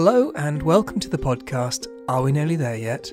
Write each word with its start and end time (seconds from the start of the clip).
Hello, 0.00 0.30
and 0.36 0.62
welcome 0.62 1.00
to 1.00 1.08
the 1.08 1.18
podcast 1.18 1.88
Are 2.06 2.22
We 2.22 2.30
Nearly 2.30 2.54
There 2.54 2.76
Yet? 2.76 3.12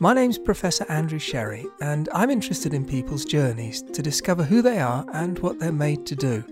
My 0.00 0.12
name's 0.12 0.38
Professor 0.38 0.84
Andrew 0.88 1.20
Sherry, 1.20 1.64
and 1.80 2.08
I'm 2.12 2.30
interested 2.30 2.74
in 2.74 2.84
people's 2.84 3.24
journeys 3.24 3.80
to 3.80 4.02
discover 4.02 4.42
who 4.42 4.60
they 4.60 4.80
are 4.80 5.06
and 5.12 5.38
what 5.38 5.60
they're 5.60 5.70
made 5.70 6.04
to 6.06 6.16
do. 6.16 6.42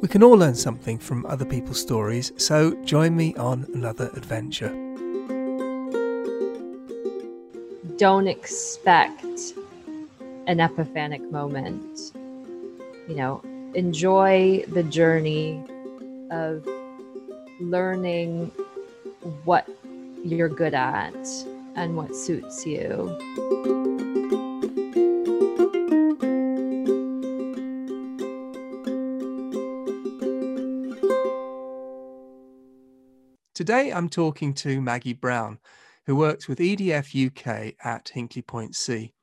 We 0.00 0.08
can 0.08 0.22
all 0.22 0.38
learn 0.38 0.54
something 0.54 0.96
from 0.96 1.26
other 1.26 1.44
people's 1.44 1.78
stories, 1.78 2.32
so 2.38 2.82
join 2.82 3.14
me 3.14 3.34
on 3.34 3.66
another 3.74 4.10
adventure. 4.14 4.70
Don't 7.98 8.26
expect 8.26 9.52
an 10.46 10.60
epiphanic 10.60 11.30
moment. 11.30 12.12
You 13.06 13.16
know, 13.16 13.42
enjoy 13.74 14.64
the 14.68 14.82
journey 14.82 15.62
of 16.30 16.66
learning 17.60 18.50
what 19.44 19.68
you're 20.24 20.48
good 20.48 20.74
at 20.74 21.14
and 21.74 21.96
what 21.96 22.14
suits 22.14 22.66
you. 22.66 23.16
Today 33.54 33.90
I'm 33.90 34.08
talking 34.08 34.52
to 34.54 34.80
Maggie 34.82 35.14
Brown, 35.14 35.58
who 36.04 36.14
works 36.14 36.46
with 36.46 36.58
EDF 36.58 37.26
UK 37.26 37.74
at 37.82 38.10
Hinkley 38.14 38.46
Point 38.46 38.76
C. 38.76 39.14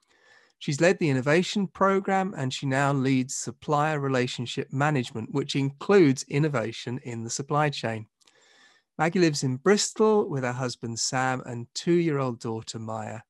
She's 0.57 0.81
led 0.81 0.97
the 0.97 1.09
innovation 1.09 1.67
program 1.67 2.33
and 2.35 2.53
she 2.53 2.65
now 2.65 2.93
leads 2.93 3.35
supplier 3.35 3.99
relationship 3.99 4.71
management, 4.71 5.31
which 5.31 5.55
includes 5.55 6.23
innovation 6.29 6.99
in 7.03 7.23
the 7.23 7.29
supply 7.29 7.69
chain. 7.69 8.07
Maggie 8.97 9.19
lives 9.19 9.43
in 9.43 9.57
Bristol 9.57 10.29
with 10.29 10.43
her 10.43 10.51
husband 10.51 10.99
Sam 10.99 11.41
and 11.45 11.67
two 11.73 11.93
year 11.93 12.19
old 12.19 12.39
daughter 12.39 12.79
Maya. 12.79 13.21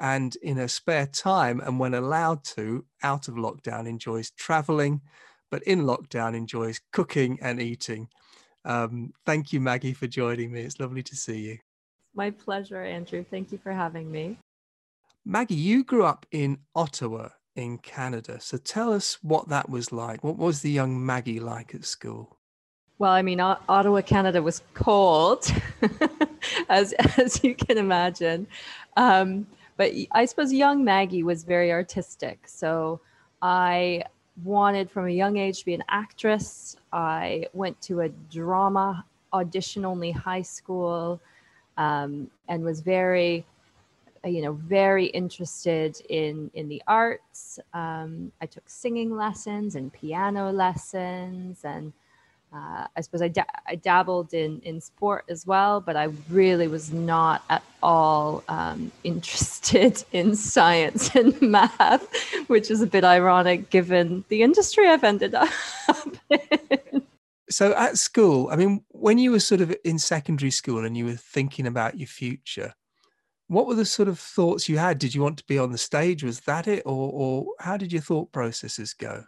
And 0.00 0.34
in 0.42 0.56
her 0.56 0.66
spare 0.66 1.06
time, 1.06 1.60
and 1.60 1.78
when 1.78 1.94
allowed 1.94 2.42
to, 2.56 2.84
out 3.04 3.28
of 3.28 3.34
lockdown, 3.34 3.86
enjoys 3.86 4.32
traveling, 4.32 5.00
but 5.52 5.62
in 5.62 5.82
lockdown, 5.82 6.34
enjoys 6.34 6.80
cooking 6.92 7.38
and 7.40 7.62
eating. 7.62 8.08
Um, 8.64 9.12
thank 9.24 9.52
you, 9.52 9.60
Maggie, 9.60 9.92
for 9.92 10.08
joining 10.08 10.52
me. 10.52 10.62
It's 10.62 10.80
lovely 10.80 11.04
to 11.04 11.14
see 11.14 11.38
you. 11.38 11.58
My 12.12 12.30
pleasure, 12.30 12.82
Andrew. 12.82 13.24
Thank 13.30 13.52
you 13.52 13.58
for 13.58 13.72
having 13.72 14.10
me. 14.10 14.38
Maggie, 15.24 15.54
you 15.54 15.84
grew 15.84 16.04
up 16.04 16.26
in 16.32 16.58
Ottawa 16.74 17.28
in 17.54 17.78
Canada. 17.78 18.40
So 18.40 18.56
tell 18.56 18.92
us 18.92 19.18
what 19.22 19.48
that 19.48 19.70
was 19.70 19.92
like. 19.92 20.24
What 20.24 20.36
was 20.36 20.60
the 20.60 20.70
young 20.70 21.04
Maggie 21.04 21.40
like 21.40 21.74
at 21.74 21.84
school? 21.84 22.33
Well, 22.98 23.12
I 23.12 23.22
mean, 23.22 23.40
Ottawa, 23.40 24.02
Canada 24.02 24.40
was 24.42 24.62
cold, 24.74 25.52
as 26.68 26.92
as 27.18 27.42
you 27.42 27.54
can 27.54 27.76
imagine. 27.76 28.46
Um, 28.96 29.46
but 29.76 29.92
I 30.12 30.24
suppose 30.26 30.52
young 30.52 30.84
Maggie 30.84 31.24
was 31.24 31.42
very 31.42 31.72
artistic. 31.72 32.46
So 32.46 33.00
I 33.42 34.04
wanted 34.44 34.90
from 34.90 35.06
a 35.06 35.10
young 35.10 35.36
age 35.36 35.60
to 35.60 35.64
be 35.64 35.74
an 35.74 35.84
actress. 35.88 36.76
I 36.92 37.46
went 37.52 37.80
to 37.82 38.00
a 38.02 38.08
drama 38.08 39.04
audition 39.32 39.84
only 39.84 40.12
high 40.12 40.42
school 40.42 41.20
um, 41.76 42.30
and 42.48 42.64
was 42.64 42.80
very 42.80 43.44
you 44.24 44.40
know 44.40 44.52
very 44.52 45.06
interested 45.06 46.00
in 46.08 46.50
in 46.54 46.66
the 46.68 46.82
arts 46.86 47.58
um, 47.74 48.32
i 48.40 48.46
took 48.46 48.62
singing 48.66 49.14
lessons 49.14 49.74
and 49.74 49.92
piano 49.92 50.50
lessons 50.50 51.62
and 51.64 51.92
uh, 52.54 52.86
I 52.96 53.00
suppose 53.00 53.20
I, 53.20 53.28
da- 53.28 53.42
I 53.66 53.74
dabbled 53.74 54.32
in, 54.32 54.60
in 54.60 54.80
sport 54.80 55.24
as 55.28 55.44
well, 55.46 55.80
but 55.80 55.96
I 55.96 56.08
really 56.30 56.68
was 56.68 56.92
not 56.92 57.42
at 57.50 57.64
all 57.82 58.44
um, 58.48 58.92
interested 59.04 60.04
in 60.12 60.36
science 60.36 61.14
and 61.16 61.40
math, 61.42 62.06
which 62.46 62.70
is 62.70 62.80
a 62.80 62.86
bit 62.86 63.02
ironic 63.02 63.70
given 63.70 64.24
the 64.28 64.42
industry 64.42 64.88
I've 64.88 65.04
ended 65.04 65.34
up 65.34 65.48
in. 66.30 67.02
So 67.50 67.74
at 67.74 67.98
school, 67.98 68.48
I 68.50 68.56
mean, 68.56 68.82
when 68.88 69.18
you 69.18 69.30
were 69.30 69.38
sort 69.38 69.60
of 69.60 69.72
in 69.84 69.98
secondary 69.98 70.50
school 70.50 70.84
and 70.84 70.96
you 70.96 71.04
were 71.04 71.12
thinking 71.12 71.66
about 71.66 71.98
your 71.98 72.08
future, 72.08 72.72
what 73.48 73.66
were 73.66 73.74
the 73.74 73.84
sort 73.84 74.08
of 74.08 74.18
thoughts 74.18 74.68
you 74.68 74.78
had? 74.78 74.98
Did 74.98 75.14
you 75.14 75.22
want 75.22 75.38
to 75.38 75.44
be 75.46 75.58
on 75.58 75.70
the 75.70 75.78
stage? 75.78 76.24
Was 76.24 76.40
that 76.40 76.66
it? 76.66 76.82
Or, 76.86 77.10
or 77.12 77.46
how 77.60 77.76
did 77.76 77.92
your 77.92 78.00
thought 78.00 78.32
processes 78.32 78.94
go? 78.94 79.24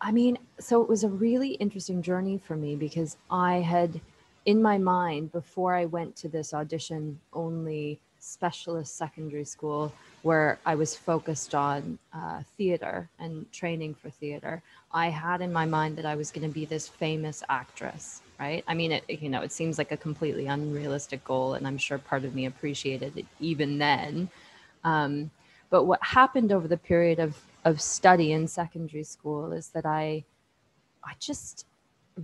I 0.00 0.12
mean, 0.12 0.38
so 0.60 0.82
it 0.82 0.88
was 0.88 1.04
a 1.04 1.08
really 1.08 1.50
interesting 1.54 2.02
journey 2.02 2.38
for 2.38 2.56
me 2.56 2.76
because 2.76 3.16
I 3.30 3.56
had 3.56 4.00
in 4.44 4.62
my 4.62 4.78
mind 4.78 5.32
before 5.32 5.74
I 5.74 5.86
went 5.86 6.14
to 6.16 6.28
this 6.28 6.54
audition 6.54 7.18
only 7.32 7.98
specialist 8.18 8.96
secondary 8.96 9.44
school 9.44 9.92
where 10.22 10.58
I 10.66 10.74
was 10.74 10.96
focused 10.96 11.54
on 11.54 11.98
uh, 12.12 12.42
theater 12.56 13.08
and 13.18 13.50
training 13.52 13.94
for 13.94 14.10
theater. 14.10 14.62
I 14.92 15.08
had 15.08 15.40
in 15.40 15.52
my 15.52 15.66
mind 15.66 15.96
that 15.98 16.06
I 16.06 16.16
was 16.16 16.32
going 16.32 16.46
to 16.46 16.52
be 16.52 16.64
this 16.64 16.88
famous 16.88 17.42
actress, 17.48 18.22
right? 18.40 18.64
I 18.66 18.74
mean, 18.74 18.92
it, 18.92 19.04
you 19.08 19.28
know, 19.28 19.42
it 19.42 19.52
seems 19.52 19.78
like 19.78 19.92
a 19.92 19.96
completely 19.96 20.46
unrealistic 20.46 21.24
goal, 21.24 21.54
and 21.54 21.66
I'm 21.66 21.78
sure 21.78 21.98
part 21.98 22.24
of 22.24 22.34
me 22.34 22.46
appreciated 22.46 23.16
it 23.16 23.26
even 23.38 23.78
then. 23.78 24.28
Um, 24.82 25.30
but 25.70 25.84
what 25.84 26.02
happened 26.02 26.52
over 26.52 26.66
the 26.66 26.76
period 26.76 27.18
of 27.18 27.40
of 27.66 27.82
study 27.82 28.32
in 28.32 28.46
secondary 28.46 29.02
school 29.02 29.52
is 29.52 29.68
that 29.70 29.84
I 29.84 30.24
I 31.04 31.12
just 31.18 31.66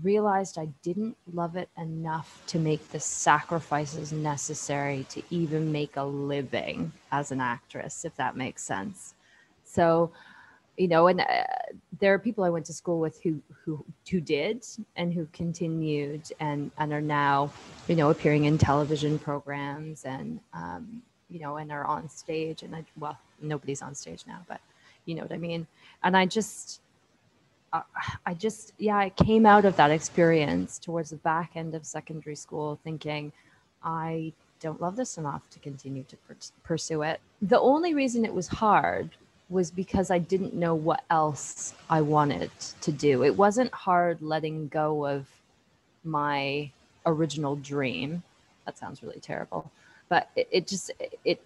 realized 0.03 0.57
I 0.57 0.69
didn't 0.83 1.17
love 1.35 1.57
it 1.57 1.69
enough 1.77 2.43
to 2.47 2.59
make 2.59 2.91
the 2.91 3.01
sacrifices 3.01 4.13
necessary 4.13 5.05
to 5.11 5.23
even 5.31 5.71
make 5.71 5.97
a 5.97 6.05
living 6.05 6.93
as 7.11 7.33
an 7.33 7.41
actress, 7.41 8.05
if 8.05 8.15
that 8.17 8.37
makes 8.37 8.63
sense. 8.63 9.15
So, 9.65 10.13
you 10.79 10.89
know, 10.89 11.09
and 11.09 11.21
uh, 11.21 11.45
there 12.01 12.15
are 12.15 12.19
people 12.21 12.45
I 12.45 12.51
went 12.51 12.67
to 12.67 12.73
school 12.73 13.01
with 13.01 13.21
who 13.23 13.43
who 13.65 13.85
who 14.09 14.21
did 14.21 14.65
and 14.97 15.13
who 15.13 15.27
continued 15.33 16.23
and 16.39 16.71
and 16.79 16.93
are 16.93 17.01
now, 17.01 17.53
you 17.89 17.97
know, 17.97 18.11
appearing 18.11 18.45
in 18.45 18.59
television 18.59 19.19
programs 19.19 20.05
and 20.05 20.39
um, 20.55 21.03
you 21.29 21.41
know, 21.41 21.57
and 21.57 21.73
are 21.73 21.85
on 21.85 22.09
stage. 22.09 22.63
And 22.63 22.77
I 22.77 22.85
well, 22.97 23.19
nobody's 23.41 23.83
on 23.83 23.95
stage 23.97 24.25
now, 24.27 24.41
but 24.49 24.61
you 25.05 25.15
know 25.15 25.23
what 25.23 25.33
I 25.33 25.39
mean? 25.39 25.67
And 26.03 26.17
I 26.17 26.27
just, 26.27 26.81
uh, 27.73 27.83
I 28.27 28.35
just, 28.35 28.73
yeah, 28.79 28.97
I 28.97 29.11
came 29.11 29.47
out 29.47 29.65
of 29.65 29.77
that 29.77 29.91
experience 29.91 30.79
towards 30.79 31.11
the 31.11 31.17
back 31.17 31.53
end 31.57 31.75
of 31.75 31.87
secondary 31.87 32.37
school 32.37 32.79
thinking, 32.85 33.33
I 33.83 34.33
don't 34.61 34.81
love 34.81 34.97
this 34.97 35.19
enough 35.19 35.49
to 35.51 35.59
continue 35.59 36.05
to 36.05 36.17
pursue 36.63 37.03
it. 37.03 37.21
The 37.41 37.59
only 37.59 37.95
reason 37.95 38.25
it 38.25 38.33
was 38.33 38.49
hard 38.49 39.11
was 39.51 39.71
because 39.71 40.11
I 40.11 40.19
didn't 40.19 40.55
know 40.55 40.75
what 40.75 41.05
else 41.11 41.75
I 41.91 42.01
wanted 42.01 42.51
to 42.81 42.93
do. 42.93 43.23
It 43.25 43.37
wasn't 43.37 43.73
hard 43.75 44.23
letting 44.23 44.69
go 44.69 45.07
of 45.07 45.27
my 46.05 46.71
original 47.07 47.57
dream. 47.57 48.23
That 48.65 48.79
sounds 48.79 49.03
really 49.03 49.21
terrible, 49.21 49.71
but 50.09 50.31
it, 50.37 50.49
it 50.51 50.67
just 50.67 50.91
it 50.99 51.19
it 51.25 51.41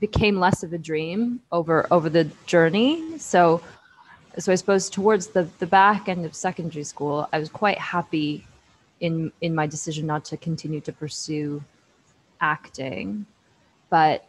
became 0.00 0.40
less 0.40 0.62
of 0.62 0.72
a 0.72 0.78
dream 0.78 1.40
over 1.52 1.86
over 1.90 2.08
the 2.08 2.24
journey. 2.46 3.18
So 3.18 3.62
so 4.38 4.52
I 4.52 4.54
suppose 4.54 4.88
towards 4.88 5.28
the 5.28 5.48
the 5.58 5.66
back 5.66 6.08
end 6.08 6.24
of 6.24 6.34
secondary 6.34 6.84
school, 6.84 7.28
I 7.32 7.38
was 7.38 7.48
quite 7.48 7.78
happy 7.78 8.46
in 9.00 9.32
in 9.40 9.54
my 9.54 9.66
decision 9.66 10.06
not 10.06 10.24
to 10.26 10.36
continue 10.36 10.80
to 10.82 10.92
pursue 10.92 11.62
acting, 12.40 13.26
but 13.90 14.26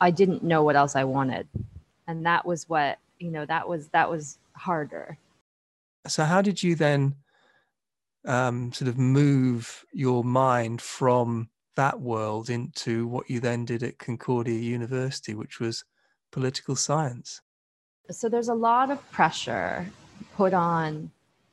I 0.00 0.10
didn't 0.10 0.42
know 0.42 0.62
what 0.62 0.76
else 0.76 0.96
I 0.96 1.04
wanted. 1.04 1.48
And 2.06 2.26
that 2.26 2.44
was 2.44 2.68
what, 2.68 2.98
you 3.18 3.30
know, 3.30 3.46
that 3.46 3.68
was 3.68 3.88
that 3.88 4.10
was 4.10 4.38
harder. 4.52 5.18
So 6.06 6.24
how 6.24 6.42
did 6.42 6.62
you 6.62 6.74
then 6.74 7.16
um, 8.26 8.72
sort 8.72 8.88
of 8.88 8.98
move 8.98 9.84
your 9.92 10.22
mind 10.24 10.82
from 10.82 11.48
that 11.76 12.00
world 12.00 12.50
into 12.50 13.06
what 13.06 13.28
you 13.28 13.40
then 13.40 13.64
did 13.64 13.82
at 13.82 13.98
Concordia 13.98 14.58
University, 14.58 15.34
which 15.34 15.60
was 15.60 15.84
political 16.30 16.76
science? 16.76 17.40
So 18.10 18.28
there's 18.28 18.48
a 18.48 18.54
lot 18.54 18.90
of 18.90 19.10
pressure 19.10 19.86
put 20.36 20.52
on 20.52 21.10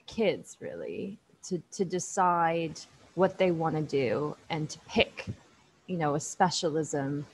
kids, 0.07 0.57
really, 0.59 1.17
to, 1.47 1.61
to 1.71 1.85
decide 1.85 2.79
what 3.15 3.37
they 3.37 3.51
want 3.51 3.75
to 3.75 3.81
do 3.81 4.35
and 4.49 4.69
to 4.69 4.79
pick, 4.87 5.25
you 5.87 5.97
know, 5.97 6.15
a 6.15 6.19
specialism 6.19 7.25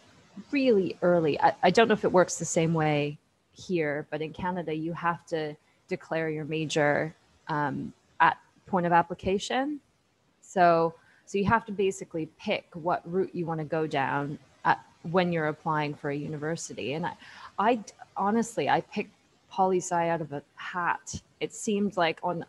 really 0.52 0.98
early. 1.02 1.40
I, 1.42 1.56
I 1.64 1.70
don't 1.72 1.88
know 1.88 1.94
if 1.94 2.04
it 2.04 2.12
works 2.12 2.38
the 2.38 2.46
same 2.46 2.74
way 2.74 3.18
here, 3.52 4.08
but 4.12 4.22
in 4.22 4.34
Canada, 4.34 4.74
you 4.74 4.94
have 4.94 5.26
to 5.28 5.56
declare 5.88 6.30
your 6.30 6.46
major 6.46 7.16
um, 7.48 7.94
at 8.20 8.38
point 8.68 8.86
of 8.86 8.92
application. 8.92 9.80
So 10.42 10.94
so 11.28 11.38
you 11.38 11.46
have 11.46 11.66
to 11.66 11.72
basically 11.72 12.28
pick 12.40 12.66
what 12.74 13.02
route 13.06 13.36
you 13.36 13.46
want 13.46 13.60
to 13.60 13.66
go 13.66 13.86
down 13.86 14.40
at, 14.66 14.80
when 15.12 15.32
you're 15.32 15.48
applying 15.48 15.94
for 15.94 16.10
a 16.10 16.16
university. 16.16 16.94
And 16.94 17.06
I, 17.06 17.14
I 17.60 17.80
honestly, 18.16 18.70
I 18.70 18.82
picked 18.82 19.12
poli 19.50 19.78
sci 19.78 20.10
out 20.10 20.22
of 20.22 20.32
a 20.34 20.42
hat. 20.56 21.22
It 21.40 21.54
seemed 21.54 21.98
like 21.98 22.20
on 22.24 22.46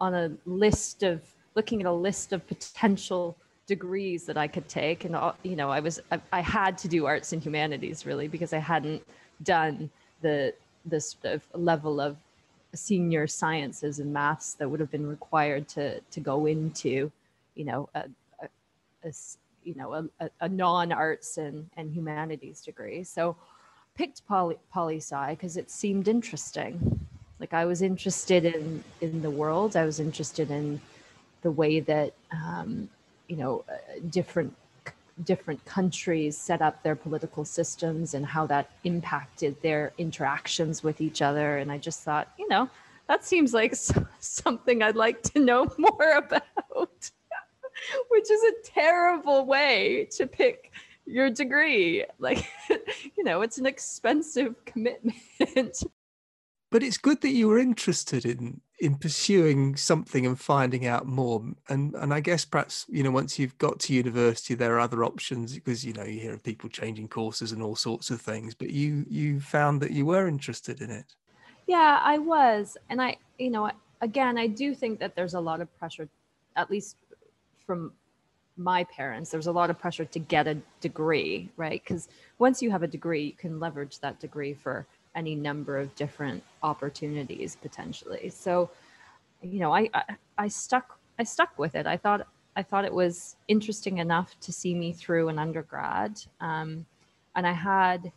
on 0.00 0.14
a 0.14 0.32
list 0.46 1.02
of 1.02 1.20
looking 1.54 1.80
at 1.80 1.86
a 1.86 1.92
list 1.92 2.32
of 2.32 2.46
potential 2.48 3.36
degrees 3.66 4.24
that 4.26 4.36
I 4.36 4.48
could 4.48 4.68
take, 4.68 5.04
and 5.04 5.14
uh, 5.14 5.32
you 5.42 5.56
know, 5.56 5.70
I 5.70 5.80
was 5.80 6.00
I, 6.10 6.20
I 6.32 6.40
had 6.40 6.78
to 6.78 6.88
do 6.88 7.06
arts 7.06 7.32
and 7.32 7.42
humanities 7.42 8.06
really 8.06 8.28
because 8.28 8.52
I 8.52 8.58
hadn't 8.58 9.02
done 9.42 9.90
the 10.20 10.54
this 10.84 11.16
sort 11.20 11.34
of 11.34 11.42
level 11.54 12.00
of 12.00 12.16
senior 12.74 13.26
sciences 13.26 13.98
and 13.98 14.12
maths 14.12 14.54
that 14.54 14.68
would 14.68 14.80
have 14.80 14.90
been 14.90 15.06
required 15.06 15.68
to 15.68 16.00
to 16.00 16.20
go 16.20 16.46
into, 16.46 17.10
you 17.54 17.64
know, 17.64 17.88
a, 17.94 18.04
a, 18.42 18.48
a 19.08 19.12
you 19.64 19.74
know 19.74 20.08
a, 20.20 20.30
a 20.40 20.48
non-arts 20.48 21.38
and 21.38 21.68
and 21.76 21.92
humanities 21.92 22.60
degree. 22.62 23.04
So 23.04 23.36
picked 23.94 24.26
poly 24.26 24.56
poli 24.72 24.96
sci 24.96 25.30
because 25.30 25.56
it 25.56 25.70
seemed 25.70 26.08
interesting. 26.08 27.00
Like 27.38 27.54
I 27.54 27.64
was 27.64 27.82
interested 27.82 28.44
in 28.44 28.82
in 29.00 29.22
the 29.22 29.30
world. 29.30 29.76
I 29.76 29.84
was 29.84 30.00
interested 30.00 30.50
in 30.50 30.80
the 31.42 31.50
way 31.50 31.80
that 31.80 32.14
um, 32.30 32.88
you 33.28 33.36
know 33.36 33.64
uh, 33.68 34.00
different 34.10 34.54
different 35.24 35.64
countries 35.64 36.36
set 36.36 36.62
up 36.62 36.82
their 36.82 36.96
political 36.96 37.44
systems 37.44 38.14
and 38.14 38.24
how 38.24 38.46
that 38.46 38.70
impacted 38.84 39.60
their 39.62 39.92
interactions 39.98 40.82
with 40.82 41.00
each 41.00 41.22
other. 41.22 41.58
And 41.58 41.70
I 41.70 41.78
just 41.78 42.00
thought, 42.02 42.32
you 42.38 42.48
know, 42.48 42.68
that 43.08 43.24
seems 43.24 43.52
like 43.52 43.74
something 44.20 44.82
I'd 44.82 44.96
like 44.96 45.22
to 45.34 45.40
know 45.40 45.70
more 45.78 46.12
about, 46.16 47.10
which 48.08 48.30
is 48.30 48.42
a 48.42 48.52
terrible 48.64 49.46
way 49.46 50.08
to 50.12 50.26
pick 50.26 50.72
your 51.06 51.30
degree. 51.30 52.04
Like, 52.18 52.48
you 53.16 53.24
know, 53.24 53.42
it's 53.42 53.58
an 53.58 53.66
expensive 53.66 54.54
commitment. 54.64 55.82
But 56.70 56.82
it's 56.82 56.96
good 56.96 57.20
that 57.20 57.32
you 57.32 57.48
were 57.48 57.58
interested 57.58 58.24
in 58.24 58.62
in 58.80 58.94
pursuing 58.94 59.76
something 59.76 60.24
and 60.24 60.40
finding 60.40 60.86
out 60.86 61.04
more. 61.06 61.44
And 61.68 61.94
and 61.96 62.14
I 62.14 62.20
guess 62.20 62.46
perhaps, 62.46 62.86
you 62.88 63.02
know, 63.02 63.10
once 63.10 63.38
you've 63.38 63.58
got 63.58 63.78
to 63.80 63.92
university, 63.92 64.54
there 64.54 64.74
are 64.74 64.80
other 64.80 65.04
options 65.04 65.52
because 65.52 65.84
you 65.84 65.92
know, 65.92 66.04
you 66.04 66.18
hear 66.18 66.32
of 66.32 66.42
people 66.42 66.70
changing 66.70 67.08
courses 67.08 67.52
and 67.52 67.62
all 67.62 67.76
sorts 67.76 68.08
of 68.08 68.22
things, 68.22 68.54
but 68.54 68.70
you 68.70 69.04
you 69.06 69.38
found 69.38 69.82
that 69.82 69.90
you 69.90 70.06
were 70.06 70.26
interested 70.26 70.80
in 70.80 70.90
it. 70.90 71.14
Yeah, 71.66 72.00
I 72.02 72.16
was. 72.16 72.78
And 72.88 73.02
I, 73.02 73.18
you 73.38 73.50
know, 73.50 73.70
again, 74.00 74.38
I 74.38 74.46
do 74.46 74.74
think 74.74 74.98
that 75.00 75.14
there's 75.14 75.34
a 75.34 75.40
lot 75.40 75.60
of 75.60 75.68
pressure, 75.78 76.08
at 76.56 76.70
least 76.70 76.96
from 77.72 77.90
my 78.58 78.84
parents, 78.84 79.30
there's 79.30 79.46
a 79.46 79.52
lot 79.52 79.70
of 79.70 79.78
pressure 79.78 80.04
to 80.04 80.18
get 80.18 80.46
a 80.46 80.58
degree, 80.82 81.48
right? 81.56 81.82
Because 81.82 82.06
once 82.38 82.60
you 82.60 82.70
have 82.70 82.82
a 82.82 82.86
degree, 82.86 83.24
you 83.24 83.32
can 83.32 83.58
leverage 83.58 83.98
that 84.00 84.20
degree 84.20 84.52
for 84.52 84.86
any 85.14 85.34
number 85.34 85.78
of 85.78 85.94
different 85.94 86.42
opportunities 86.62 87.56
potentially. 87.56 88.28
So, 88.28 88.68
you 89.40 89.58
know, 89.58 89.72
I, 89.74 89.88
I, 89.94 90.02
I 90.36 90.48
stuck 90.48 90.98
I 91.18 91.24
stuck 91.24 91.58
with 91.58 91.74
it. 91.74 91.86
I 91.86 91.96
thought 91.96 92.26
I 92.56 92.62
thought 92.62 92.84
it 92.84 92.92
was 92.92 93.36
interesting 93.48 93.96
enough 93.96 94.38
to 94.40 94.52
see 94.52 94.74
me 94.74 94.92
through 94.92 95.30
an 95.30 95.38
undergrad, 95.38 96.20
um, 96.42 96.84
and 97.36 97.46
I 97.46 97.52
had, 97.52 98.12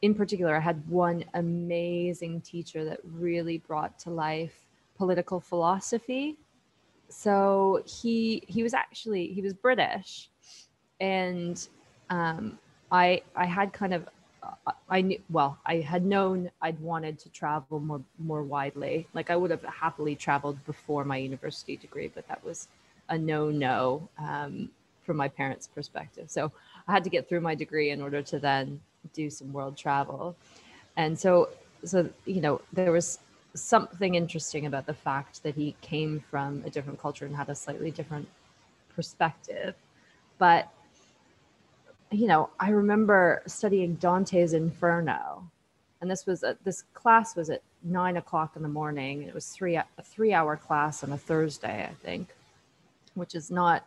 in 0.00 0.12
particular, 0.12 0.56
I 0.56 0.60
had 0.60 0.88
one 0.88 1.24
amazing 1.34 2.40
teacher 2.40 2.84
that 2.84 2.98
really 3.04 3.58
brought 3.58 3.96
to 4.00 4.10
life 4.10 4.66
political 4.96 5.38
philosophy 5.38 6.36
so 7.12 7.82
he 7.86 8.42
he 8.48 8.62
was 8.62 8.74
actually 8.74 9.28
he 9.28 9.42
was 9.42 9.52
British, 9.52 10.30
and 11.00 11.68
um, 12.10 12.58
I 12.90 13.22
I 13.36 13.46
had 13.46 13.72
kind 13.72 13.94
of 13.94 14.08
I 14.88 15.00
knew 15.02 15.18
well 15.30 15.58
I 15.66 15.76
had 15.76 16.04
known 16.04 16.50
I'd 16.60 16.78
wanted 16.80 17.18
to 17.20 17.28
travel 17.30 17.80
more 17.80 18.02
more 18.18 18.42
widely. 18.42 19.06
Like 19.14 19.30
I 19.30 19.36
would 19.36 19.50
have 19.50 19.62
happily 19.62 20.16
traveled 20.16 20.64
before 20.64 21.04
my 21.04 21.16
university 21.16 21.76
degree, 21.76 22.10
but 22.12 22.26
that 22.28 22.44
was 22.44 22.68
a 23.08 23.18
no 23.18 23.50
no 23.50 24.08
um, 24.18 24.70
from 25.04 25.16
my 25.16 25.28
parents' 25.28 25.66
perspective. 25.66 26.30
So 26.30 26.50
I 26.88 26.92
had 26.92 27.04
to 27.04 27.10
get 27.10 27.28
through 27.28 27.40
my 27.40 27.54
degree 27.54 27.90
in 27.90 28.00
order 28.00 28.22
to 28.22 28.38
then 28.38 28.80
do 29.12 29.30
some 29.30 29.52
world 29.52 29.76
travel, 29.76 30.36
and 30.96 31.18
so 31.18 31.50
so 31.84 32.08
you 32.24 32.40
know 32.40 32.60
there 32.72 32.92
was 32.92 33.18
something 33.54 34.14
interesting 34.14 34.66
about 34.66 34.86
the 34.86 34.94
fact 34.94 35.42
that 35.42 35.54
he 35.54 35.76
came 35.80 36.20
from 36.30 36.62
a 36.66 36.70
different 36.70 37.00
culture 37.00 37.26
and 37.26 37.36
had 37.36 37.48
a 37.48 37.54
slightly 37.54 37.90
different 37.90 38.28
perspective. 38.94 39.74
But, 40.38 40.68
you 42.10 42.26
know, 42.26 42.50
I 42.58 42.70
remember 42.70 43.42
studying 43.46 43.94
Dante's 43.94 44.52
Inferno, 44.52 45.50
and 46.00 46.10
this 46.10 46.26
was 46.26 46.42
a, 46.42 46.56
this 46.64 46.84
class 46.94 47.36
was 47.36 47.50
at 47.50 47.62
nine 47.84 48.16
o'clock 48.16 48.56
in 48.56 48.62
the 48.62 48.68
morning. 48.68 49.22
It 49.22 49.34
was 49.34 49.48
three 49.48 49.76
a 49.76 49.86
three 50.02 50.32
hour 50.32 50.56
class 50.56 51.04
on 51.04 51.12
a 51.12 51.18
Thursday, 51.18 51.88
I 51.88 51.94
think, 52.04 52.28
which 53.14 53.34
is 53.34 53.50
not 53.50 53.86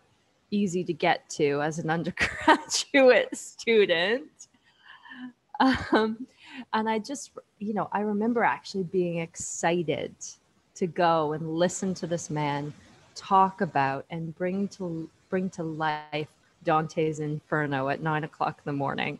easy 0.52 0.84
to 0.84 0.94
get 0.94 1.28
to 1.32 1.62
as 1.62 1.80
an 1.80 1.90
undergraduate 1.98 3.36
student. 3.36 4.48
Um, 5.60 6.28
and 6.74 6.90
I 6.90 7.00
just, 7.00 7.32
you 7.60 7.74
know, 7.74 7.90
I 7.92 8.02
remember 8.02 8.44
actually 8.44 8.84
being 8.84 9.20
excited 9.20 10.16
to 10.76 10.88
go 10.88 11.34
and 11.34 11.56
listen 11.56 11.94
to 11.96 12.08
this 12.08 12.30
man 12.30 12.74
talk 13.16 13.62
about 13.62 14.06
and 14.10 14.36
bring 14.36 14.68
to 14.68 15.10
bring 15.30 15.50
to 15.50 15.64
life 15.64 16.28
Dante's 16.64 17.20
Inferno 17.20 17.90
at 17.90 18.02
nine 18.02 18.24
o'clock 18.24 18.58
in 18.58 18.70
the 18.70 18.78
morning, 18.78 19.20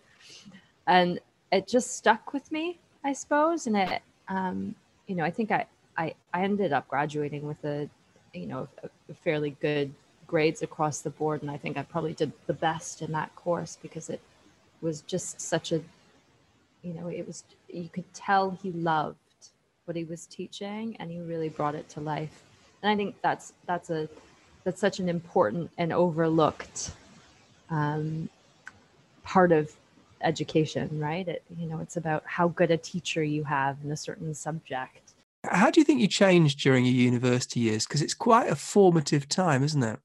and 0.88 1.20
it 1.52 1.68
just 1.68 1.96
stuck 1.96 2.34
with 2.34 2.52
me, 2.52 2.80
I 3.04 3.14
suppose. 3.14 3.68
And 3.68 3.78
it, 3.78 4.02
um, 4.28 4.76
you 5.08 5.16
know, 5.16 5.24
I 5.24 5.32
think 5.32 5.52
I, 5.52 5.66
I 5.98 6.14
I 6.34 6.44
ended 6.44 6.74
up 6.74 6.88
graduating 6.88 7.46
with 7.46 7.64
a, 7.64 7.90
you 8.34 8.48
know, 8.48 8.68
a, 8.84 8.90
fairly 9.24 9.56
good 9.62 9.94
grades 10.28 10.62
across 10.62 11.02
the 11.02 11.10
board, 11.10 11.42
and 11.42 11.52
I 11.52 11.58
think 11.58 11.78
I 11.78 11.84
probably 11.84 12.14
did 12.14 12.34
the 12.48 12.54
best 12.54 13.02
in 13.02 13.12
that 13.14 13.34
course 13.36 13.78
because 13.82 14.10
it 14.10 14.20
was 14.82 15.02
just 15.02 15.40
such 15.40 15.72
a 15.72 15.82
you 16.86 16.94
know, 16.94 17.08
it 17.08 17.26
was, 17.26 17.44
you 17.68 17.90
could 17.90 18.12
tell 18.14 18.52
he 18.62 18.72
loved 18.72 19.18
what 19.86 19.98
he 19.98 20.04
was 20.04 20.28
teaching 20.28 20.96
and 21.00 21.10
he 21.10 21.20
really 21.20 21.50
brought 21.50 21.74
it 21.74 21.90
to 21.90 22.00
life. 22.00 22.44
And 22.82 22.92
I 22.92 22.96
think 22.96 23.16
that's, 23.24 23.54
that's 23.66 23.90
a, 23.90 24.08
that's 24.64 24.80
such 24.80 25.00
an 25.00 25.10
important 25.10 25.72
and 25.80 25.92
overlooked 25.92 26.92
um, 27.72 28.30
part 29.24 29.52
of 29.52 29.72
education, 30.22 31.00
right? 31.00 31.28
It, 31.28 31.44
you 31.58 31.68
know, 31.68 31.80
it's 31.80 31.98
about 31.98 32.24
how 32.26 32.50
good 32.50 32.70
a 32.70 32.78
teacher 32.78 33.24
you 33.24 33.44
have 33.44 33.78
in 33.84 33.92
a 33.92 33.98
certain 33.98 34.34
subject. 34.36 35.14
How 35.44 35.72
do 35.72 35.80
you 35.80 35.86
think 35.86 36.02
you 36.02 36.08
changed 36.08 36.60
during 36.60 36.86
your 36.86 36.94
university 36.94 37.62
years? 37.62 37.86
Because 37.86 38.02
it's 38.02 38.14
quite 38.14 38.50
a 38.50 38.56
formative 38.56 39.28
time, 39.28 39.64
isn't 39.64 39.84
it? 39.84 40.00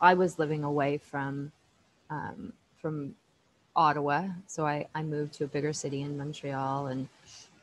I 0.00 0.14
was 0.14 0.38
living 0.38 0.64
away 0.64 0.98
from 0.98 1.52
um, 2.10 2.52
from 2.76 3.14
Ottawa. 3.74 4.28
So 4.46 4.66
I, 4.66 4.86
I 4.94 5.02
moved 5.02 5.34
to 5.34 5.44
a 5.44 5.46
bigger 5.46 5.72
city 5.72 6.02
in 6.02 6.16
Montreal 6.16 6.88
and 6.88 7.08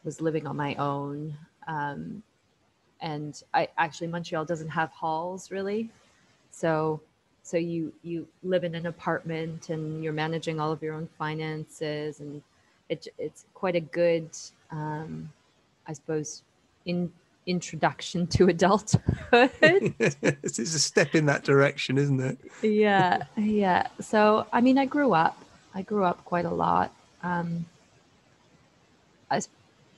was 0.03 0.21
living 0.21 0.47
on 0.47 0.55
my 0.55 0.75
own. 0.75 1.35
Um, 1.67 2.23
and 3.01 3.41
I 3.53 3.69
actually 3.77 4.07
Montreal 4.07 4.45
doesn't 4.45 4.69
have 4.69 4.91
halls 4.91 5.51
really. 5.51 5.89
So 6.51 7.01
so 7.43 7.57
you 7.57 7.93
you 8.03 8.27
live 8.43 8.63
in 8.63 8.75
an 8.75 8.87
apartment 8.87 9.69
and 9.69 10.03
you're 10.03 10.13
managing 10.13 10.59
all 10.59 10.71
of 10.71 10.81
your 10.81 10.95
own 10.95 11.07
finances 11.17 12.19
and 12.19 12.41
it, 12.89 13.07
it's 13.17 13.45
quite 13.53 13.75
a 13.75 13.79
good 13.79 14.29
um, 14.71 15.31
I 15.87 15.93
suppose 15.93 16.43
in 16.85 17.11
introduction 17.45 18.27
to 18.27 18.47
adulthood. 18.47 19.01
it's 19.61 20.59
a 20.59 20.79
step 20.79 21.15
in 21.15 21.25
that 21.25 21.43
direction, 21.43 21.97
isn't 21.97 22.19
it? 22.19 22.37
yeah, 22.61 23.23
yeah. 23.37 23.87
So 23.99 24.45
I 24.51 24.61
mean, 24.61 24.77
I 24.77 24.85
grew 24.85 25.13
up 25.13 25.43
I 25.73 25.81
grew 25.81 26.03
up 26.03 26.23
quite 26.25 26.45
a 26.45 26.53
lot. 26.53 26.93
Um, 27.23 27.65
I, 29.29 29.41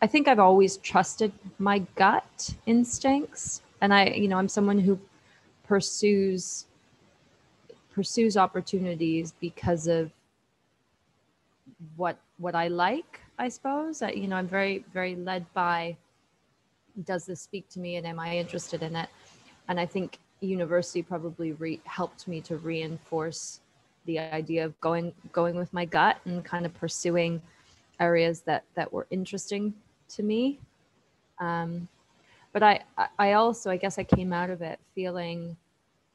I 0.02 0.08
think 0.08 0.28
I've 0.28 0.40
always 0.40 0.78
trusted 0.78 1.32
my 1.60 1.80
gut 1.96 2.54
instincts, 2.66 3.62
and 3.80 3.94
I, 3.94 4.08
you 4.08 4.28
know, 4.28 4.38
I'm 4.38 4.50
someone 4.50 4.80
who 4.80 5.00
pursues 5.64 6.66
pursues 7.94 8.38
opportunities 8.38 9.34
because 9.40 9.88
of 9.88 10.12
what 11.96 12.18
what 12.38 12.56
I 12.56 12.68
like. 12.68 13.20
I 13.38 13.50
suppose 13.50 14.02
I, 14.02 14.12
you 14.12 14.28
know 14.28 14.36
I'm 14.36 14.48
very 14.48 14.84
very 14.94 15.16
led 15.16 15.46
by 15.54 15.98
does 17.06 17.26
this 17.26 17.42
speak 17.42 17.70
to 17.70 17.80
me 17.80 17.96
and 17.96 18.06
am 18.06 18.20
I 18.20 18.38
interested 18.38 18.84
in 18.84 18.96
it? 18.96 19.10
And 19.68 19.80
I 19.80 19.86
think 19.86 20.20
university 20.42 21.02
probably 21.02 21.54
re- 21.54 21.80
helped 21.86 22.28
me 22.28 22.42
to 22.42 22.58
reinforce 22.58 23.62
the 24.06 24.20
idea 24.20 24.66
of 24.66 24.80
going 24.82 25.14
going 25.32 25.56
with 25.56 25.72
my 25.74 25.86
gut 25.86 26.18
and 26.26 26.44
kind 26.44 26.66
of 26.66 26.74
pursuing 26.74 27.42
areas 28.00 28.42
that 28.42 28.64
that 28.76 28.92
were 28.92 29.08
interesting 29.12 29.74
to 30.10 30.24
me. 30.24 30.60
Um, 31.40 31.88
but 32.54 32.64
I, 32.64 32.82
I 33.18 33.34
also 33.34 33.70
i 33.70 33.78
guess 33.78 33.98
i 33.98 34.04
came 34.04 34.34
out 34.34 34.50
of 34.50 34.62
it 34.62 34.80
feeling 34.94 35.56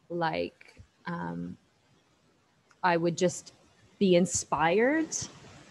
like 0.09 0.83
um, 1.07 1.57
i 2.83 2.97
would 2.97 3.17
just 3.17 3.53
be 3.99 4.17
inspired 4.17 5.17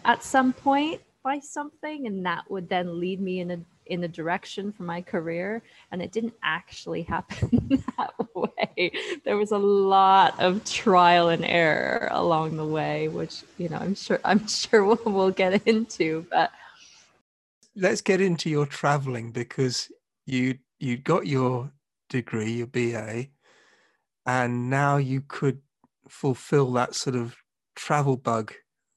at 0.04 0.22
some 0.22 0.52
point 0.52 1.00
by 1.22 1.38
something 1.38 2.06
and 2.06 2.24
that 2.26 2.48
would 2.50 2.68
then 2.68 3.00
lead 3.00 3.20
me 3.20 3.40
in 3.40 3.50
a 3.52 3.58
in 3.86 4.00
the 4.00 4.08
direction 4.08 4.72
for 4.72 4.82
my 4.82 5.00
career 5.00 5.62
and 5.90 6.02
it 6.02 6.12
didn't 6.12 6.34
actually 6.42 7.02
happen 7.14 7.82
that 7.96 8.14
way. 8.34 8.92
There 9.24 9.36
was 9.36 9.52
a 9.52 9.58
lot 9.58 10.38
of 10.40 10.64
trial 10.64 11.28
and 11.28 11.44
error 11.44 12.08
along 12.10 12.56
the 12.56 12.66
way 12.66 13.08
which 13.08 13.42
you 13.58 13.68
know 13.68 13.78
i'm 13.78 13.94
sure 13.94 14.20
i'm 14.24 14.46
sure 14.48 14.84
we'll, 14.84 15.00
we'll 15.04 15.30
get 15.30 15.66
into 15.66 16.26
but 16.30 16.50
let's 17.74 18.00
get 18.00 18.20
into 18.20 18.50
your 18.50 18.66
traveling 18.66 19.32
because 19.32 19.90
you 20.26 20.58
you 20.78 20.96
got 20.96 21.26
your 21.26 21.70
degree 22.08 22.52
your 22.52 22.66
ba 22.66 23.26
and 24.26 24.68
now 24.68 24.96
you 24.96 25.22
could 25.26 25.60
fulfill 26.08 26.72
that 26.72 26.94
sort 26.94 27.16
of 27.16 27.36
travel 27.74 28.16
bug 28.16 28.52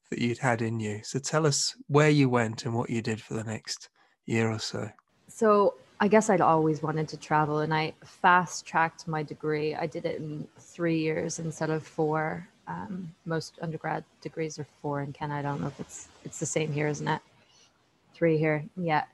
that 0.10 0.19
you'd 0.19 0.39
had 0.39 0.62
in 0.62 0.79
you. 0.79 1.01
So 1.03 1.19
tell 1.19 1.46
us 1.46 1.75
where 1.88 2.10
you 2.10 2.29
went 2.29 2.65
and 2.65 2.74
what 2.74 2.89
you 2.89 3.01
did 3.01 3.22
for 3.22 3.36
the 3.36 3.43
next 3.43 3.89
year 4.29 4.51
or 4.51 4.59
so? 4.59 4.89
So 5.27 5.74
I 6.00 6.07
guess 6.07 6.29
I'd 6.29 6.41
always 6.41 6.81
wanted 6.81 7.07
to 7.09 7.17
travel 7.17 7.59
and 7.59 7.74
I 7.74 7.93
fast 8.03 8.65
tracked 8.65 9.07
my 9.07 9.24
degree. 9.24 9.75
I 9.75 9.86
did 9.86 10.05
it 10.05 10.17
in 10.17 10.48
three 10.57 11.00
years 11.00 11.39
instead 11.39 11.69
of 11.69 11.86
four. 11.86 12.48
Um, 12.67 13.13
most 13.25 13.57
undergrad 13.62 14.03
degrees 14.21 14.59
are 14.59 14.67
four 14.81 15.01
in 15.01 15.12
Canada. 15.12 15.39
I 15.39 15.41
don't 15.41 15.62
know 15.62 15.67
if 15.67 15.79
it's 15.79 16.07
it's 16.24 16.39
the 16.39 16.45
same 16.45 16.71
here, 16.71 16.88
isn't 16.88 17.07
it? 17.07 17.21
Three 18.13 18.38
here, 18.38 18.63
yeah. 18.77 19.05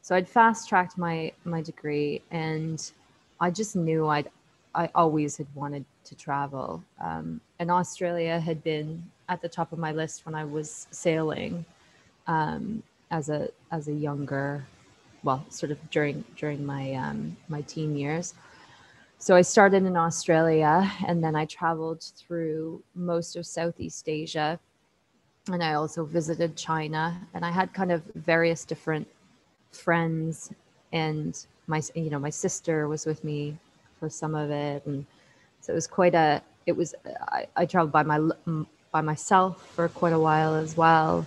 So 0.00 0.16
I'd 0.16 0.28
fast 0.28 0.68
tracked 0.68 0.98
my 0.98 1.32
my 1.44 1.60
degree, 1.60 2.22
and 2.30 2.90
I 3.38 3.50
just 3.50 3.76
knew 3.76 4.08
I'd 4.08 4.30
I 4.74 4.88
always 4.94 5.36
had 5.36 5.46
wanted 5.54 5.84
to 6.04 6.14
travel. 6.14 6.82
Um, 7.00 7.40
and 7.58 7.70
Australia 7.70 8.40
had 8.40 8.64
been 8.64 9.04
at 9.28 9.42
the 9.42 9.48
top 9.48 9.72
of 9.72 9.78
my 9.78 9.92
list 9.92 10.24
when 10.26 10.34
I 10.34 10.44
was 10.44 10.86
sailing. 10.90 11.64
Um, 12.26 12.82
as 13.12 13.28
a 13.28 13.48
as 13.70 13.88
a 13.88 13.92
younger, 13.92 14.66
well, 15.22 15.46
sort 15.50 15.70
of 15.72 15.78
during 15.90 16.24
during 16.36 16.66
my 16.66 16.94
um, 16.94 17.36
my 17.48 17.60
teen 17.62 17.96
years. 17.96 18.34
So 19.18 19.36
I 19.36 19.42
started 19.42 19.84
in 19.84 19.96
Australia, 19.96 20.90
and 21.06 21.22
then 21.22 21.36
I 21.36 21.44
traveled 21.44 22.02
through 22.16 22.82
most 22.96 23.36
of 23.36 23.46
Southeast 23.46 24.08
Asia, 24.08 24.58
and 25.52 25.62
I 25.62 25.74
also 25.74 26.04
visited 26.04 26.56
China, 26.56 27.20
and 27.34 27.44
I 27.44 27.52
had 27.52 27.72
kind 27.74 27.92
of 27.92 28.02
various 28.16 28.64
different 28.64 29.06
friends, 29.72 30.52
and 30.92 31.38
my 31.68 31.82
you 31.94 32.10
know 32.10 32.18
my 32.18 32.30
sister 32.30 32.88
was 32.88 33.06
with 33.06 33.22
me 33.24 33.58
for 34.00 34.10
some 34.10 34.34
of 34.34 34.50
it, 34.50 34.84
and 34.86 35.06
so 35.60 35.72
it 35.72 35.76
was 35.76 35.86
quite 35.86 36.14
a 36.14 36.42
it 36.66 36.76
was 36.76 36.94
I, 37.28 37.46
I 37.56 37.66
traveled 37.66 37.92
by 37.92 38.02
my 38.02 38.18
by 38.90 39.02
myself 39.02 39.66
for 39.74 39.88
quite 39.88 40.14
a 40.14 40.18
while 40.18 40.54
as 40.54 40.76
well. 40.76 41.26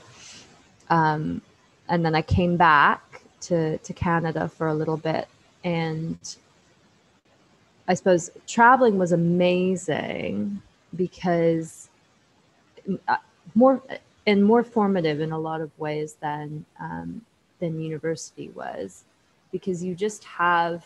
Um, 0.89 1.41
and 1.89 2.05
then 2.05 2.15
I 2.15 2.21
came 2.21 2.57
back 2.57 3.21
to 3.41 3.77
to 3.77 3.93
Canada 3.93 4.49
for 4.49 4.67
a 4.67 4.73
little 4.73 4.97
bit, 4.97 5.27
and 5.63 6.17
I 7.87 7.93
suppose 7.93 8.29
traveling 8.47 8.97
was 8.97 9.11
amazing 9.11 10.61
because 10.95 11.89
uh, 13.07 13.17
more 13.53 13.81
and 14.27 14.43
more 14.43 14.63
formative 14.63 15.21
in 15.21 15.31
a 15.31 15.39
lot 15.39 15.61
of 15.61 15.77
ways 15.79 16.15
than 16.21 16.65
um, 16.79 17.21
than 17.59 17.79
university 17.79 18.49
was, 18.49 19.03
because 19.51 19.83
you 19.83 19.95
just 19.95 20.23
have, 20.23 20.85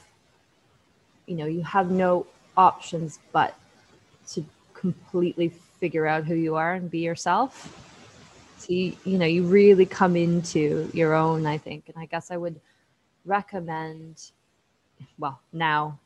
you 1.26 1.36
know, 1.36 1.46
you 1.46 1.64
have 1.64 1.92
no 1.92 2.26
options 2.58 3.20
but 3.32 3.56
to 4.28 4.44
completely 4.74 5.50
figure 5.50 6.06
out 6.06 6.26
who 6.26 6.36
you 6.36 6.56
are 6.56 6.74
and 6.74 6.92
be 6.92 7.00
yourself 7.00 7.89
so 8.60 8.74
you, 8.74 8.96
you 9.06 9.18
know 9.18 9.26
you 9.26 9.44
really 9.44 9.86
come 9.86 10.16
into 10.16 10.90
your 10.94 11.14
own 11.14 11.46
i 11.46 11.58
think. 11.58 11.86
And 11.88 11.98
i 11.98 12.06
guess 12.06 12.32
i 12.32 12.38
would 12.38 12.60
recommend 13.26 14.32
well 15.18 15.40
now 15.54 16.00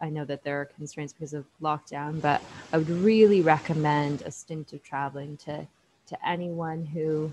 i 0.00 0.08
know 0.10 0.24
that 0.24 0.44
there 0.44 0.60
are 0.60 0.66
constraints 0.66 1.12
because 1.12 1.34
of 1.34 1.44
lockdown 1.62 2.20
but 2.20 2.42
i 2.72 2.78
would 2.78 2.88
really 2.90 3.40
recommend 3.42 4.22
a 4.22 4.30
stint 4.30 4.72
of 4.72 4.82
traveling 4.82 5.36
to 5.38 5.66
to 6.06 6.28
anyone 6.28 6.84
who 6.86 7.32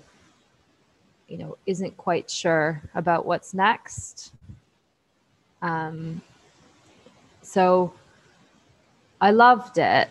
you 1.27 1.37
know 1.37 1.57
isn't 1.65 1.97
quite 1.97 2.29
sure 2.29 2.81
about 2.95 3.25
what's 3.25 3.53
next. 3.53 4.33
Um 5.61 6.21
so 7.41 7.93
i 9.21 9.31
loved 9.31 9.77
it. 9.77 10.09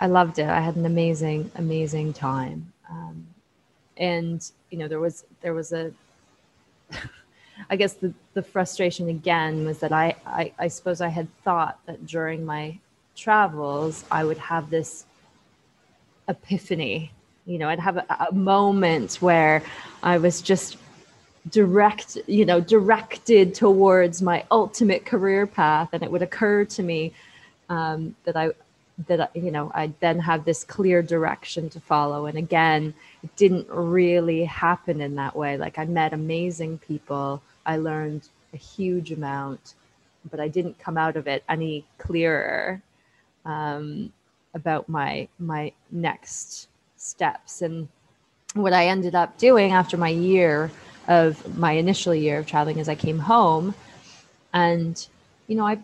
I 0.00 0.06
loved 0.08 0.38
it. 0.38 0.46
I 0.48 0.60
had 0.60 0.76
an 0.76 0.86
amazing 0.86 1.50
amazing 1.56 2.12
time. 2.12 2.72
Um, 2.90 3.25
and 3.96 4.50
you 4.70 4.78
know 4.78 4.88
there 4.88 5.00
was 5.00 5.24
there 5.40 5.54
was 5.54 5.72
a 5.72 5.92
i 7.70 7.76
guess 7.76 7.94
the, 7.94 8.12
the 8.34 8.42
frustration 8.42 9.08
again 9.08 9.64
was 9.64 9.78
that 9.78 9.92
I, 9.92 10.14
I 10.26 10.52
i 10.58 10.68
suppose 10.68 11.00
i 11.00 11.08
had 11.08 11.28
thought 11.42 11.78
that 11.86 12.06
during 12.06 12.44
my 12.44 12.78
travels 13.14 14.04
i 14.10 14.24
would 14.24 14.38
have 14.38 14.68
this 14.70 15.06
epiphany. 16.28 17.12
You 17.46 17.58
know 17.58 17.68
i'd 17.68 17.78
have 17.78 17.96
a, 17.96 18.26
a 18.30 18.34
moment 18.34 19.16
where 19.22 19.62
i 20.02 20.18
was 20.18 20.42
just 20.42 20.76
direct 21.50 22.18
you 22.26 22.44
know 22.44 22.60
directed 22.60 23.54
towards 23.54 24.20
my 24.20 24.44
ultimate 24.50 25.06
career 25.06 25.46
path 25.46 25.90
and 25.92 26.02
it 26.02 26.10
would 26.10 26.22
occur 26.22 26.64
to 26.64 26.82
me 26.82 27.12
um, 27.68 28.16
that 28.24 28.36
i 28.36 28.50
that 29.08 29.30
you 29.36 29.50
know 29.50 29.70
i 29.74 29.92
then 30.00 30.18
have 30.18 30.44
this 30.44 30.64
clear 30.64 31.02
direction 31.02 31.68
to 31.70 31.80
follow. 31.80 32.26
And 32.26 32.38
again 32.38 32.94
it 33.22 33.34
didn't 33.36 33.68
really 33.68 34.44
happen 34.44 35.00
in 35.00 35.16
that 35.16 35.36
way. 35.36 35.56
Like 35.56 35.78
i 35.78 35.84
met 35.84 36.12
amazing 36.12 36.78
people. 36.78 37.42
I 37.64 37.76
learned 37.76 38.28
a 38.54 38.56
huge 38.56 39.12
amount 39.12 39.74
but 40.30 40.40
i 40.40 40.48
didn't 40.48 40.78
come 40.78 40.96
out 40.96 41.16
of 41.16 41.26
it 41.26 41.44
any 41.48 41.84
clearer 41.98 42.82
um, 43.44 44.12
about 44.54 44.88
my 44.88 45.28
my 45.38 45.72
next 45.90 46.68
steps. 46.96 47.62
And 47.62 47.88
what 48.54 48.72
i 48.72 48.86
ended 48.86 49.14
up 49.14 49.38
doing 49.38 49.72
after 49.72 49.96
my 49.96 50.08
year 50.08 50.70
of 51.08 51.56
my 51.56 51.72
initial 51.72 52.14
year 52.14 52.38
of 52.38 52.46
traveling 52.46 52.78
is 52.78 52.88
i 52.88 52.94
came 52.94 53.18
home 53.18 53.74
and 54.52 55.06
you 55.46 55.56
know 55.56 55.66
i 55.66 55.78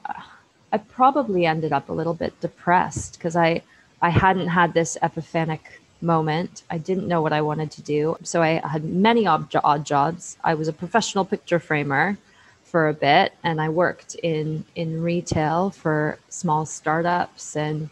I 0.73 0.79
probably 0.79 1.47
ended 1.47 1.73
up 1.73 1.89
a 1.89 1.93
little 1.93 2.15
bit 2.15 2.39
depressed 2.41 3.15
because 3.15 3.37
I 3.37 3.63
I 4.01 4.11
hadn't 4.11 4.49
had 4.49 4.75
this 4.75 4.99
epiphanic 5.03 5.81
moment. 6.01 6.63
I 6.71 6.79
didn't 6.79 7.07
know 7.07 7.23
what 7.23 7.33
I 7.33 7.41
wanted 7.43 7.71
to 7.73 7.83
do. 7.83 8.17
So 8.25 8.43
I 8.43 8.61
had 8.67 8.85
many 8.85 9.27
odd, 9.27 9.49
jobs. 9.85 10.37
I 10.43 10.55
was 10.55 10.67
a 10.67 10.73
professional 10.73 11.25
picture 11.25 11.61
framer 11.61 12.19
for 12.65 12.89
a 12.89 12.95
bit 12.95 13.33
and 13.45 13.61
I 13.61 13.69
worked 13.69 14.17
in 14.17 14.65
in 14.75 15.03
retail 15.03 15.71
for 15.71 16.19
small 16.29 16.67
startups 16.67 17.55
and 17.57 17.91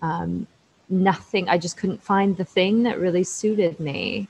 um, 0.00 0.46
nothing. 0.88 1.48
I 1.48 1.58
just 1.58 1.76
couldn't 1.76 2.02
find 2.02 2.36
the 2.36 2.44
thing 2.44 2.84
that 2.84 2.98
really 3.00 3.24
suited 3.24 3.80
me, 3.80 4.28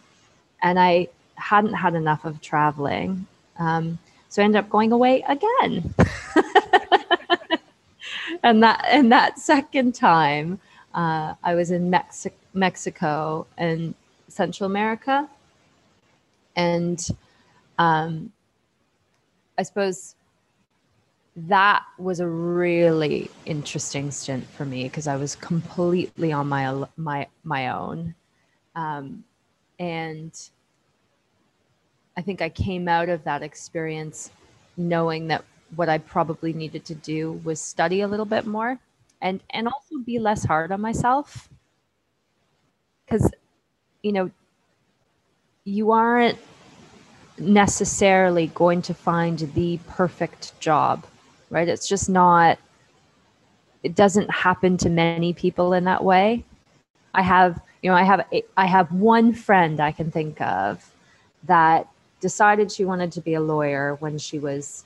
and 0.63 0.79
I 0.79 1.09
hadn't 1.35 1.75
had 1.75 1.95
enough 1.95 2.25
of 2.25 2.41
traveling. 2.41 3.27
Um, 3.59 3.99
so 4.29 4.41
I 4.41 4.45
ended 4.45 4.61
up 4.61 4.71
going 4.71 4.93
away 4.93 5.25
again. 5.29 5.95
and 8.43 8.63
that 8.63 8.85
and 8.89 9.13
that 9.13 9.39
second 9.39 9.95
time, 9.95 10.61
uh, 10.95 11.35
I 11.43 11.55
was 11.55 11.71
in 11.71 11.91
Mexi- 11.91 12.33
Mexico 12.55 13.47
and 13.57 13.95
Central 14.29 14.69
America, 14.69 15.29
and 16.57 17.07
um, 17.79 18.33
I 19.59 19.63
suppose 19.63 20.17
that 21.35 21.85
was 21.99 22.21
a 22.21 22.27
really 22.27 23.31
interesting 23.47 24.11
stint 24.11 24.47
for 24.47 24.65
me 24.65 24.85
because 24.85 25.07
I 25.07 25.17
was 25.17 25.37
completely 25.37 26.33
on 26.33 26.49
my 26.49 26.87
my 26.97 27.27
my 27.45 27.69
own, 27.69 28.15
um, 28.75 29.25
and 29.79 30.33
I 32.17 32.23
think 32.23 32.43
I 32.43 32.49
came 32.49 32.89
out 32.89 33.09
of 33.09 33.25
that 33.25 33.43
experience 33.43 34.31
knowing 34.77 35.29
that 35.29 35.45
what 35.76 35.88
I 35.88 35.99
probably 35.99 36.52
needed 36.52 36.85
to 36.87 36.95
do 36.95 37.33
was 37.45 37.61
study 37.61 38.00
a 38.00 38.09
little 38.09 38.26
bit 38.26 38.47
more 38.47 38.79
and 39.21 39.41
and 39.50 39.69
also 39.69 39.99
be 40.05 40.19
less 40.19 40.45
hard 40.45 40.73
on 40.73 40.81
myself. 40.81 41.49
Cuz 43.09 43.31
you 44.02 44.12
know 44.12 44.31
you 45.64 45.93
aren't 45.93 46.38
necessarily 47.38 48.49
going 48.49 48.83
to 48.83 48.95
find 48.95 49.38
the 49.55 49.79
perfect 49.88 50.59
job 50.61 51.07
right? 51.50 51.69
It's 51.69 51.87
just 51.88 52.09
not 52.09 52.59
it 53.83 53.95
doesn't 53.95 54.31
happen 54.31 54.76
to 54.79 54.88
many 54.88 55.33
people 55.33 55.73
in 55.73 55.85
that 55.85 56.02
way. 56.02 56.45
I 57.14 57.23
have 57.23 57.61
you 57.83 57.91
know 57.91 57.97
i 57.97 58.05
have 58.05 58.25
i 58.57 58.67
have 58.67 58.91
one 58.93 59.33
friend 59.33 59.81
i 59.81 59.93
can 59.93 60.11
think 60.11 60.41
of 60.41 60.91
that 61.45 61.88
decided 62.21 62.71
she 62.71 62.85
wanted 62.85 63.11
to 63.12 63.21
be 63.21 63.35
a 63.35 63.41
lawyer 63.41 63.97
when 63.97 64.17
she 64.17 64.38
was 64.38 64.85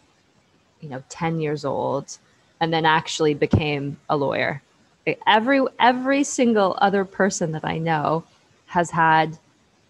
you 0.81 0.89
know 0.89 1.03
10 1.09 1.41
years 1.41 1.65
old 1.65 2.19
and 2.61 2.73
then 2.73 2.85
actually 2.85 3.35
became 3.35 3.97
a 4.11 4.17
lawyer 4.17 4.63
every 5.27 5.61
every 5.79 6.25
single 6.25 6.77
other 6.81 7.05
person 7.05 7.53
that 7.53 7.65
i 7.65 7.79
know 7.79 8.25
has 8.67 8.91
had 8.91 9.39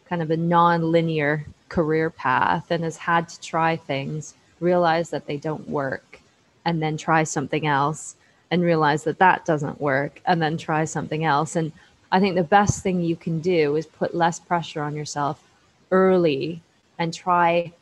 kind 0.08 0.22
of 0.22 0.30
a 0.30 0.36
non-linear 0.36 1.44
career 1.68 2.10
path 2.10 2.70
and 2.70 2.84
has 2.84 2.96
had 2.96 3.28
to 3.28 3.40
try 3.40 3.76
things 3.76 4.34
realize 4.60 5.10
that 5.10 5.26
they 5.26 5.36
don't 5.36 5.68
work, 5.68 6.20
and 6.64 6.82
then 6.82 6.96
try 6.96 7.22
something 7.22 7.66
else 7.66 8.16
and 8.50 8.62
realize 8.62 9.04
that 9.04 9.18
that 9.18 9.44
doesn't 9.44 9.80
work 9.80 10.20
and 10.26 10.40
then 10.40 10.56
try 10.56 10.84
something 10.84 11.24
else. 11.24 11.56
And 11.56 11.72
I 12.10 12.20
think 12.20 12.34
the 12.34 12.42
best 12.42 12.82
thing 12.82 13.02
you 13.02 13.16
can 13.16 13.40
do 13.40 13.76
is 13.76 13.86
put 13.86 14.14
less 14.14 14.38
pressure 14.40 14.82
on 14.82 14.94
yourself 14.94 15.42
early 15.90 16.60
and 16.98 17.12
try, 17.12 17.72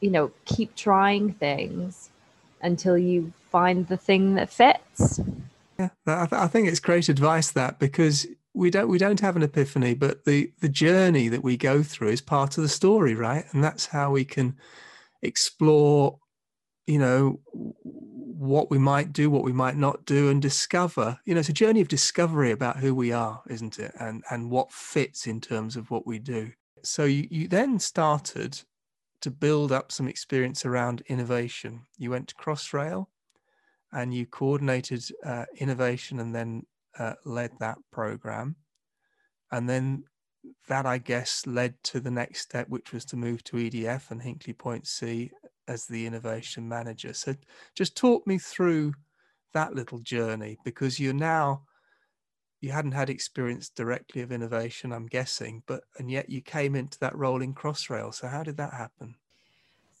you 0.00 0.10
know, 0.10 0.30
keep 0.44 0.74
trying 0.76 1.32
things 1.32 2.10
until 2.60 2.96
you 2.96 3.32
find 3.50 3.88
the 3.88 3.96
thing 3.96 4.34
that 4.34 4.50
fits. 4.50 5.20
Yeah, 5.78 5.90
I, 6.06 6.26
th- 6.26 6.40
I 6.40 6.46
think 6.46 6.68
it's 6.68 6.80
great 6.80 7.08
advice 7.08 7.50
that 7.52 7.78
because 7.78 8.26
we 8.54 8.70
don't 8.70 8.88
we 8.88 8.98
don't 8.98 9.20
have 9.20 9.36
an 9.36 9.42
epiphany, 9.42 9.94
but 9.94 10.24
the 10.24 10.52
the 10.60 10.68
journey 10.68 11.28
that 11.28 11.44
we 11.44 11.56
go 11.56 11.82
through 11.82 12.08
is 12.08 12.20
part 12.22 12.56
of 12.56 12.62
the 12.62 12.68
story, 12.68 13.14
right? 13.14 13.44
And 13.52 13.62
that's 13.62 13.86
how 13.86 14.10
we 14.10 14.24
can 14.24 14.56
explore, 15.22 16.18
you 16.86 16.98
know, 16.98 17.40
what 17.82 18.70
we 18.70 18.78
might 18.78 19.12
do, 19.12 19.28
what 19.30 19.44
we 19.44 19.52
might 19.52 19.76
not 19.76 20.06
do, 20.06 20.30
and 20.30 20.40
discover. 20.40 21.18
You 21.26 21.34
know, 21.34 21.40
it's 21.40 21.50
a 21.50 21.54
journey 21.54 21.82
of 21.82 21.88
discovery 21.88 22.50
about 22.50 22.78
who 22.78 22.94
we 22.94 23.12
are, 23.12 23.42
isn't 23.48 23.78
it? 23.78 23.92
And 24.00 24.24
and 24.30 24.50
what 24.50 24.72
fits 24.72 25.26
in 25.26 25.40
terms 25.40 25.76
of 25.76 25.90
what 25.90 26.06
we 26.06 26.18
do. 26.18 26.52
So 26.82 27.04
you, 27.04 27.28
you 27.30 27.48
then 27.48 27.78
started 27.78 28.62
to 29.20 29.30
build 29.30 29.72
up 29.72 29.90
some 29.90 30.08
experience 30.08 30.64
around 30.64 31.02
innovation. 31.06 31.82
You 31.98 32.10
went 32.10 32.28
to 32.28 32.34
Crossrail 32.34 33.06
and 33.92 34.12
you 34.12 34.26
coordinated 34.26 35.04
uh, 35.24 35.44
innovation 35.58 36.20
and 36.20 36.34
then 36.34 36.66
uh, 36.98 37.14
led 37.24 37.52
that 37.60 37.78
program. 37.90 38.56
And 39.50 39.68
then 39.68 40.04
that, 40.68 40.86
I 40.86 40.98
guess, 40.98 41.46
led 41.46 41.74
to 41.84 42.00
the 42.00 42.10
next 42.10 42.40
step, 42.42 42.68
which 42.68 42.92
was 42.92 43.04
to 43.06 43.16
move 43.16 43.42
to 43.44 43.56
EDF 43.56 44.10
and 44.10 44.20
Hinkley 44.20 44.56
Point 44.56 44.86
C 44.86 45.30
as 45.68 45.86
the 45.86 46.06
innovation 46.06 46.68
manager. 46.68 47.12
So 47.12 47.34
just 47.74 47.96
talk 47.96 48.26
me 48.26 48.38
through 48.38 48.94
that 49.52 49.74
little 49.74 49.98
journey 50.00 50.58
because 50.64 51.00
you're 51.00 51.12
now 51.14 51.62
you 52.66 52.72
hadn't 52.72 52.92
had 52.92 53.08
experience 53.08 53.68
directly 53.68 54.22
of 54.22 54.32
innovation, 54.32 54.92
I'm 54.92 55.06
guessing, 55.06 55.62
but 55.66 55.84
and 55.98 56.10
yet 56.10 56.28
you 56.28 56.40
came 56.40 56.74
into 56.74 56.98
that 56.98 57.16
role 57.16 57.40
in 57.40 57.54
Crossrail. 57.54 58.12
So 58.12 58.26
how 58.26 58.42
did 58.42 58.56
that 58.56 58.74
happen? 58.74 59.14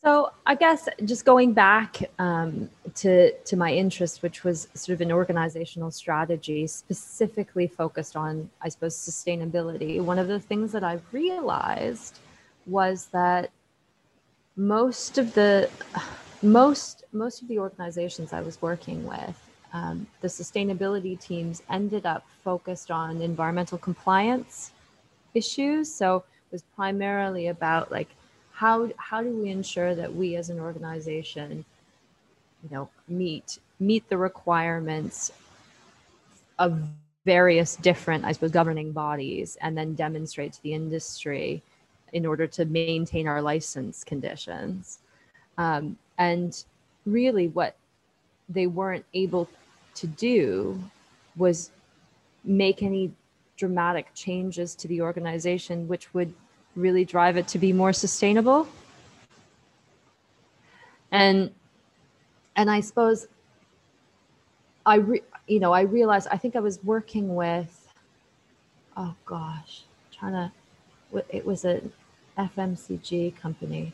So 0.02 0.32
I 0.46 0.56
guess 0.56 0.88
just 1.04 1.24
going 1.24 1.52
back 1.52 2.02
um, 2.18 2.68
to 2.96 3.32
to 3.32 3.56
my 3.56 3.72
interest, 3.72 4.20
which 4.24 4.42
was 4.42 4.66
sort 4.74 4.94
of 4.94 5.00
an 5.00 5.12
organizational 5.12 5.92
strategy, 5.92 6.66
specifically 6.66 7.68
focused 7.68 8.16
on, 8.16 8.50
I 8.60 8.68
suppose, 8.68 8.96
sustainability. 8.96 10.00
One 10.00 10.18
of 10.18 10.26
the 10.26 10.40
things 10.40 10.72
that 10.72 10.82
I 10.82 10.98
realized 11.12 12.18
was 12.66 13.06
that 13.12 13.50
most 14.56 15.18
of 15.18 15.34
the 15.34 15.70
most 16.42 17.04
most 17.12 17.42
of 17.42 17.48
the 17.48 17.60
organizations 17.60 18.32
I 18.32 18.40
was 18.40 18.60
working 18.60 19.06
with, 19.06 19.38
um, 19.76 20.06
the 20.22 20.28
sustainability 20.28 21.20
teams 21.20 21.62
ended 21.68 22.06
up 22.06 22.26
focused 22.42 22.90
on 22.90 23.20
environmental 23.20 23.76
compliance 23.76 24.70
issues. 25.34 25.92
So 25.92 26.16
it 26.16 26.52
was 26.52 26.62
primarily 26.74 27.48
about 27.48 27.92
like 27.92 28.08
how 28.52 28.88
how 28.96 29.22
do 29.22 29.28
we 29.28 29.50
ensure 29.50 29.94
that 29.94 30.14
we 30.14 30.36
as 30.36 30.48
an 30.48 30.58
organization, 30.58 31.64
you 32.62 32.70
know, 32.70 32.88
meet 33.06 33.58
meet 33.78 34.08
the 34.08 34.16
requirements 34.16 35.30
of 36.58 36.80
various 37.26 37.76
different, 37.76 38.24
I 38.24 38.32
suppose, 38.32 38.52
governing 38.52 38.92
bodies, 38.92 39.58
and 39.60 39.76
then 39.76 39.94
demonstrate 39.94 40.54
to 40.54 40.62
the 40.62 40.72
industry 40.72 41.62
in 42.14 42.24
order 42.24 42.46
to 42.46 42.64
maintain 42.64 43.28
our 43.28 43.42
license 43.42 44.04
conditions. 44.04 45.00
Um, 45.58 45.98
and 46.16 46.64
really, 47.04 47.48
what 47.48 47.76
they 48.48 48.66
weren't 48.66 49.04
able 49.12 49.50
to 49.96 50.06
do 50.06 50.82
was 51.36 51.70
make 52.44 52.82
any 52.82 53.12
dramatic 53.56 54.14
changes 54.14 54.74
to 54.76 54.88
the 54.88 55.00
organization, 55.00 55.88
which 55.88 56.12
would 56.14 56.32
really 56.74 57.04
drive 57.04 57.36
it 57.36 57.48
to 57.48 57.58
be 57.58 57.72
more 57.72 57.92
sustainable. 57.92 58.68
And 61.10 61.50
and 62.56 62.70
I 62.70 62.80
suppose 62.80 63.28
I 64.84 64.96
re, 64.96 65.22
you 65.46 65.60
know 65.60 65.72
I 65.72 65.82
realized 65.82 66.28
I 66.30 66.36
think 66.36 66.56
I 66.56 66.60
was 66.60 66.82
working 66.84 67.34
with 67.34 67.88
oh 68.96 69.14
gosh 69.24 69.82
trying 70.12 70.32
to 70.32 70.52
it 71.30 71.44
was 71.46 71.64
an 71.64 71.92
FMCG 72.38 73.36
company, 73.36 73.92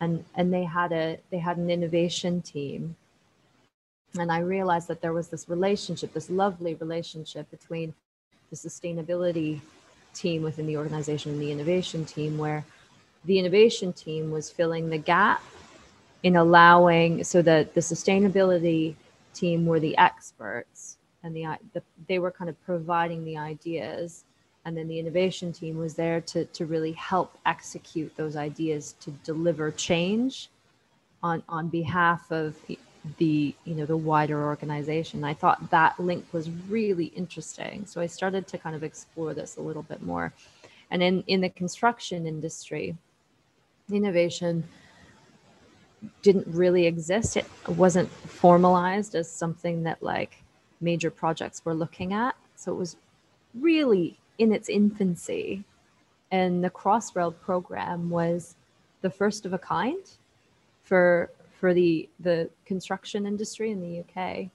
and 0.00 0.24
and 0.34 0.52
they 0.52 0.64
had 0.64 0.92
a 0.92 1.18
they 1.30 1.38
had 1.38 1.56
an 1.56 1.70
innovation 1.70 2.42
team, 2.42 2.96
and 4.16 4.32
I 4.32 4.38
realized 4.38 4.88
that 4.88 5.00
there 5.00 5.12
was 5.12 5.28
this 5.28 5.48
relationship, 5.48 6.12
this 6.12 6.30
lovely 6.30 6.74
relationship 6.74 7.50
between 7.50 7.94
the 8.50 8.56
sustainability 8.56 9.60
team 10.14 10.42
within 10.42 10.66
the 10.66 10.76
organization 10.76 11.32
and 11.32 11.40
the 11.40 11.52
innovation 11.52 12.04
team, 12.04 12.38
where 12.38 12.64
the 13.24 13.38
innovation 13.38 13.92
team 13.92 14.30
was 14.30 14.50
filling 14.50 14.88
the 14.88 14.98
gap 14.98 15.42
in 16.22 16.36
allowing 16.36 17.22
so 17.22 17.42
that 17.42 17.74
the 17.74 17.80
sustainability 17.80 18.94
team 19.34 19.66
were 19.66 19.78
the 19.78 19.96
experts 19.98 20.96
and 21.22 21.36
the, 21.36 21.44
the 21.74 21.82
they 22.08 22.18
were 22.18 22.30
kind 22.30 22.48
of 22.48 22.64
providing 22.64 23.24
the 23.24 23.36
ideas. 23.36 24.24
And 24.64 24.76
then 24.76 24.88
the 24.88 24.98
innovation 24.98 25.52
team 25.52 25.78
was 25.78 25.94
there 25.94 26.20
to, 26.22 26.44
to 26.44 26.66
really 26.66 26.92
help 26.92 27.38
execute 27.46 28.14
those 28.16 28.36
ideas 28.36 28.94
to 29.00 29.10
deliver 29.24 29.70
change 29.70 30.48
on 31.22 31.42
on 31.48 31.68
behalf 31.68 32.30
of 32.30 32.56
the 33.16 33.54
you 33.64 33.74
know 33.74 33.86
the 33.86 33.96
wider 33.96 34.44
organization. 34.44 35.24
I 35.24 35.34
thought 35.34 35.70
that 35.70 35.98
link 35.98 36.26
was 36.32 36.50
really 36.68 37.06
interesting. 37.06 37.86
So 37.86 38.00
i 38.00 38.06
started 38.06 38.46
to 38.48 38.58
kind 38.58 38.76
of 38.76 38.82
explore 38.82 39.34
this 39.34 39.56
a 39.56 39.60
little 39.60 39.82
bit 39.82 40.02
more. 40.02 40.32
And 40.90 41.02
in 41.02 41.24
in 41.26 41.40
the 41.40 41.48
construction 41.48 42.26
industry 42.26 42.96
innovation 43.92 44.64
didn't 46.22 46.46
really 46.48 46.86
exist. 46.86 47.36
It 47.36 47.46
wasn't 47.66 48.10
formalized 48.10 49.14
as 49.14 49.30
something 49.30 49.82
that 49.84 50.02
like 50.02 50.42
major 50.80 51.10
projects 51.10 51.64
were 51.64 51.74
looking 51.74 52.12
at. 52.12 52.36
So 52.56 52.72
it 52.72 52.76
was 52.76 52.96
really 53.54 54.18
in 54.38 54.52
its 54.52 54.68
infancy. 54.68 55.64
And 56.30 56.62
the 56.62 56.70
Crossrail 56.70 57.34
program 57.40 58.10
was 58.10 58.54
the 59.00 59.10
first 59.10 59.46
of 59.46 59.52
a 59.52 59.58
kind 59.58 60.04
for 60.82 61.30
for 61.58 61.74
the 61.74 62.08
the 62.20 62.50
construction 62.64 63.26
industry 63.26 63.70
in 63.70 63.80
the 63.80 64.00
UK. 64.00 64.50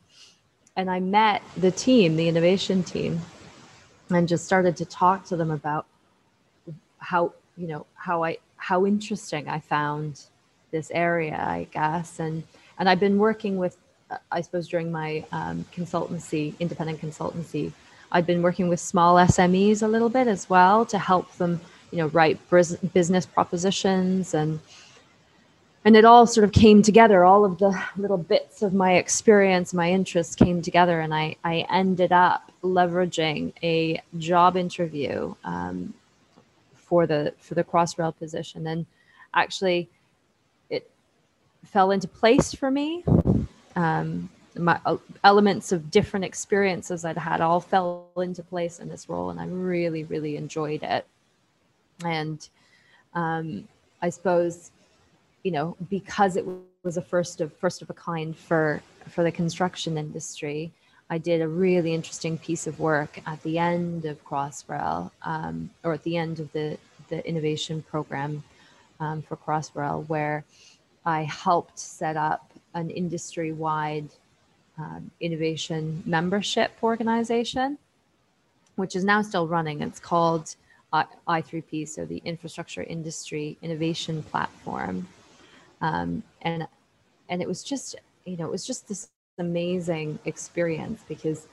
And 0.76 0.89
I 0.89 1.00
met 1.00 1.44
the 1.56 1.72
team, 1.72 2.16
the 2.16 2.28
innovation 2.28 2.84
team, 2.84 3.22
and 4.10 4.28
just 4.28 4.46
started 4.46 4.76
to 4.78 4.86
talk 4.86 5.26
to 5.26 5.36
them 5.36 5.52
about 5.52 5.86
how, 6.98 7.34
you 7.58 7.68
know, 7.68 7.86
how 7.96 8.24
I 8.24 8.38
how 8.58 8.86
interesting 8.86 9.48
I 9.48 9.60
found 9.60 10.22
this 10.72 10.89
area, 10.92 11.38
I 11.38 11.68
guess. 11.72 12.20
And 12.20 12.44
and 12.80 12.89
I've 12.89 13.00
been 13.00 13.18
working 13.18 13.58
with 13.58 13.78
I 14.32 14.42
suppose 14.42 14.68
during 14.68 14.92
my 14.92 15.26
um, 15.32 15.66
consultancy, 15.74 16.54
independent 16.60 17.02
consultancy 17.02 17.72
I've 18.13 18.28
been 18.28 18.44
working 18.44 18.70
with 18.70 18.80
small 18.80 19.16
SMEs 19.16 19.82
a 19.82 19.88
little 19.88 20.08
bit 20.08 20.28
as 20.28 20.48
well 20.48 20.86
to 20.86 21.00
help 21.00 21.36
them, 21.38 21.60
you 21.92 21.98
know, 21.98 22.08
write 22.08 22.39
business 22.94 23.26
propositions 23.26 24.36
and 24.36 24.60
and 25.86 25.98
it 25.98 26.06
all 26.06 26.26
sort 26.26 26.43
of 26.43 26.52
came 26.52 26.82
together. 26.82 27.24
All 27.24 27.43
of 27.46 27.58
the 27.58 27.78
little 27.98 28.17
bits 28.17 28.62
of 28.62 28.74
my 28.74 28.93
experience 28.93 29.74
my 29.74 29.91
interests 29.91 30.36
came 30.36 30.62
together 30.62 31.02
and 31.02 31.13
i, 31.13 31.36
I 31.43 31.65
ended 31.69 32.12
up 32.12 32.52
leveraging 32.63 33.54
a 33.62 34.02
job 34.17 34.56
interview 34.56 35.36
um, 35.43 35.93
for 36.76 37.06
the 37.06 37.34
for 37.39 37.56
the 37.56 37.63
crossrail 37.63 38.15
position. 38.17 38.67
And 38.67 38.86
actually 39.34 39.89
it 40.69 40.89
fell 41.65 41.91
into 41.91 42.08
place 42.08 42.54
for 42.54 42.72
me. 42.72 43.04
Um, 43.76 44.30
my 44.58 44.80
uh, 44.86 44.98
elements 45.24 45.72
of 45.72 45.89
different 45.89 46.26
experiences 46.26 47.06
I'd 47.06 47.17
had 47.17 47.41
all 47.41 47.60
fell 47.60 48.08
into 48.17 48.43
place 48.43 48.80
in 48.80 48.89
this 48.89 49.10
role, 49.10 49.30
and 49.32 49.39
I 49.39 49.48
really, 49.48 50.04
really 50.04 50.38
enjoyed 50.38 50.84
it. 50.84 51.08
And 52.06 52.48
um, 53.13 53.67
I 54.02 54.10
suppose, 54.10 54.72
you 55.43 55.51
know, 55.51 55.75
because 55.89 56.36
it 56.38 56.45
was 56.84 56.97
a 56.97 57.01
first 57.01 57.41
of 57.41 57.53
first 57.53 57.82
of 57.82 57.89
a 57.89 57.93
kind 57.93 58.36
for 58.36 58.82
for 59.10 59.23
the 59.23 59.32
construction 59.32 59.97
industry, 59.97 60.71
I 61.10 61.17
did 61.17 61.41
a 61.41 61.47
really 61.47 61.93
interesting 61.93 62.38
piece 62.38 62.65
of 62.65 62.79
work 62.79 63.19
at 63.25 63.41
the 63.43 63.60
end 63.60 64.06
of 64.06 64.23
Crossrail, 64.25 65.12
um, 65.23 65.69
or 65.84 65.93
at 65.93 66.03
the 66.03 66.17
end 66.17 66.39
of 66.39 66.51
the 66.53 66.77
the 67.10 67.25
innovation 67.27 67.84
program 67.84 68.43
um, 68.99 69.21
for 69.21 69.36
Crossrail, 69.36 70.08
where 70.08 70.45
I 71.06 71.23
helped 71.23 71.77
set 71.77 72.15
up 72.15 72.51
an 72.73 72.89
industry 72.89 73.51
wide 73.51 74.10
um, 74.77 75.12
innovation 75.19 76.01
membership 76.06 76.71
organization, 76.82 77.77
which 78.77 78.95
is 78.95 79.03
now 79.03 79.21
still 79.21 79.47
running. 79.47 79.82
It's 79.82 79.99
called 79.99 80.56
I- 80.91 81.06
I3P, 81.27 81.88
so 81.88 82.06
the 82.06 82.21
Infrastructure 82.25 82.84
Industry 82.84 83.58
Innovation 83.62 84.23
Platform. 84.23 85.08
Um, 85.84 86.24
and 86.41 86.65
and 87.30 87.41
it 87.41 87.48
was 87.48 87.63
just 87.63 87.96
you 88.26 88.38
know 88.38 88.46
it 88.46 88.52
was 88.52 88.65
just 88.65 88.88
this 88.88 89.10
amazing 89.38 90.17
experience 90.26 91.04
because 91.08 91.48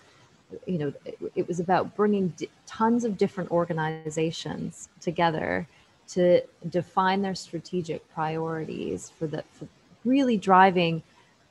you 0.66 0.79
know 0.79 0.93
it, 1.05 1.19
it 1.35 1.49
was 1.49 1.61
about 1.61 1.95
bringing 1.97 2.29
d- 2.29 2.49
tons 2.66 3.05
of 3.05 3.19
different 3.19 3.51
organizations 3.51 4.88
together 5.01 5.66
to 6.09 6.40
define 6.69 7.23
their 7.23 7.35
strategic 7.35 8.09
priorities 8.14 9.11
for 9.11 9.27
the 9.27 9.45
for 9.53 9.66
really 10.05 10.37
driving 10.37 11.03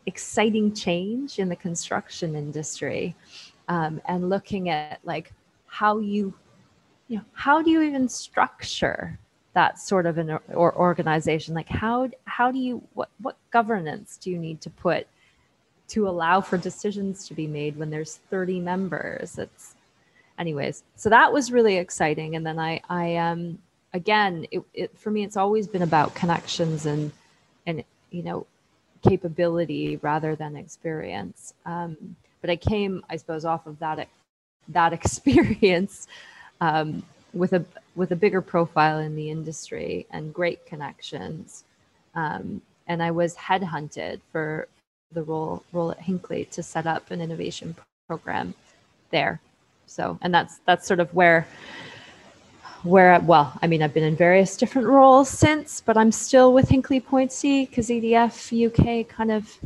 exciting 0.06 0.74
change 0.74 1.38
in 1.38 1.50
the 1.50 1.56
construction 1.56 2.36
industry 2.36 3.16
um, 3.68 4.02
and 4.08 4.30
looking 4.30 4.70
at 4.70 5.00
like 5.04 5.34
how 5.68 6.00
you 6.00 6.34
you 7.10 7.18
know 7.18 7.26
how 7.34 7.62
do 7.62 7.70
you 7.70 7.82
even 7.82 8.08
structure 8.08 9.20
that 9.54 9.80
sort 9.80 10.06
of 10.06 10.18
an 10.18 10.40
or 10.50 10.76
organization? 10.76 11.56
Like 11.56 11.70
how 11.70 12.10
how 12.26 12.52
do 12.52 12.60
you 12.60 12.82
what 12.94 13.10
what 13.22 13.38
governance 13.52 14.18
do 14.18 14.30
you 14.30 14.38
need 14.38 14.62
to 14.62 14.70
put 14.70 15.08
to 15.90 16.08
allow 16.08 16.40
for 16.40 16.58
decisions 16.58 17.28
to 17.28 17.34
be 17.34 17.48
made 17.48 17.78
when 17.78 17.90
there's 17.90 18.18
30 18.30 18.60
members? 18.60 19.38
It's 19.38 19.76
anyways 20.38 20.84
so 20.96 21.10
that 21.10 21.34
was 21.34 21.52
really 21.52 21.78
exciting. 21.78 22.36
And 22.36 22.46
then 22.46 22.60
i 22.60 22.82
i 22.90 23.16
um 23.18 23.60
again 23.94 24.46
it, 24.52 24.62
it 24.74 24.98
for 24.98 25.12
me 25.12 25.24
it's 25.24 25.38
always 25.38 25.68
been 25.68 25.82
about 25.82 26.16
connections 26.16 26.86
and 26.86 27.12
and 27.66 27.84
you 28.12 28.24
know 28.24 28.46
capability 29.02 29.98
rather 29.98 30.36
than 30.36 30.56
experience. 30.56 31.54
Um 31.66 32.16
but 32.42 32.50
i 32.50 32.56
came 32.56 33.04
i 33.10 33.18
suppose 33.18 33.46
off 33.46 33.66
of 33.68 33.80
that 33.80 34.08
that 34.70 34.94
experience 35.00 36.08
um 36.62 37.04
with 37.34 37.54
a 37.54 37.66
with 38.00 38.14
a 38.14 38.16
bigger 38.16 38.42
profile 38.42 39.00
in 39.00 39.14
the 39.14 39.30
industry 39.30 40.08
and 40.12 40.34
great 40.34 40.66
connections. 40.66 41.66
Um, 42.16 42.62
and 42.88 43.04
I 43.04 43.12
was 43.12 43.36
headhunted 43.36 44.22
for 44.32 44.70
the 45.12 45.22
role 45.24 45.64
role 45.74 45.92
at 45.92 46.00
Hinkley 46.00 46.50
to 46.52 46.64
set 46.64 46.88
up 46.88 47.12
an 47.12 47.20
innovation 47.20 47.76
program 48.08 48.54
there. 49.12 49.42
So, 49.86 50.18
and 50.22 50.34
that's 50.34 50.60
that's 50.66 50.88
sort 50.88 51.02
of 51.02 51.14
where 51.14 51.46
where 52.84 53.20
well, 53.20 53.52
I 53.62 53.68
mean, 53.68 53.84
I've 53.84 53.94
been 53.94 54.06
in 54.06 54.16
various 54.16 54.56
different 54.56 54.88
roles 54.88 55.30
since, 55.30 55.82
but 55.82 55.98
I'm 55.98 56.14
still 56.14 56.54
with 56.54 56.70
Hinkley 56.70 57.06
Point 57.06 57.34
C 57.34 57.66
because 57.66 57.90
EDF 57.90 58.34
UK 58.68 59.10
kind 59.10 59.30
of 59.30 59.60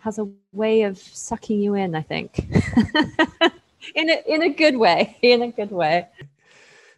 has 0.00 0.18
a 0.18 0.28
way 0.52 0.82
of 0.82 0.98
sucking 0.98 1.60
you 1.60 1.74
in. 1.74 1.94
I 1.94 2.02
think 2.02 2.40
in 3.94 4.10
a 4.10 4.22
in 4.26 4.42
a 4.42 4.48
good 4.48 4.76
way. 4.76 5.16
In 5.22 5.42
a 5.42 5.52
good 5.52 5.70
way. 5.70 6.08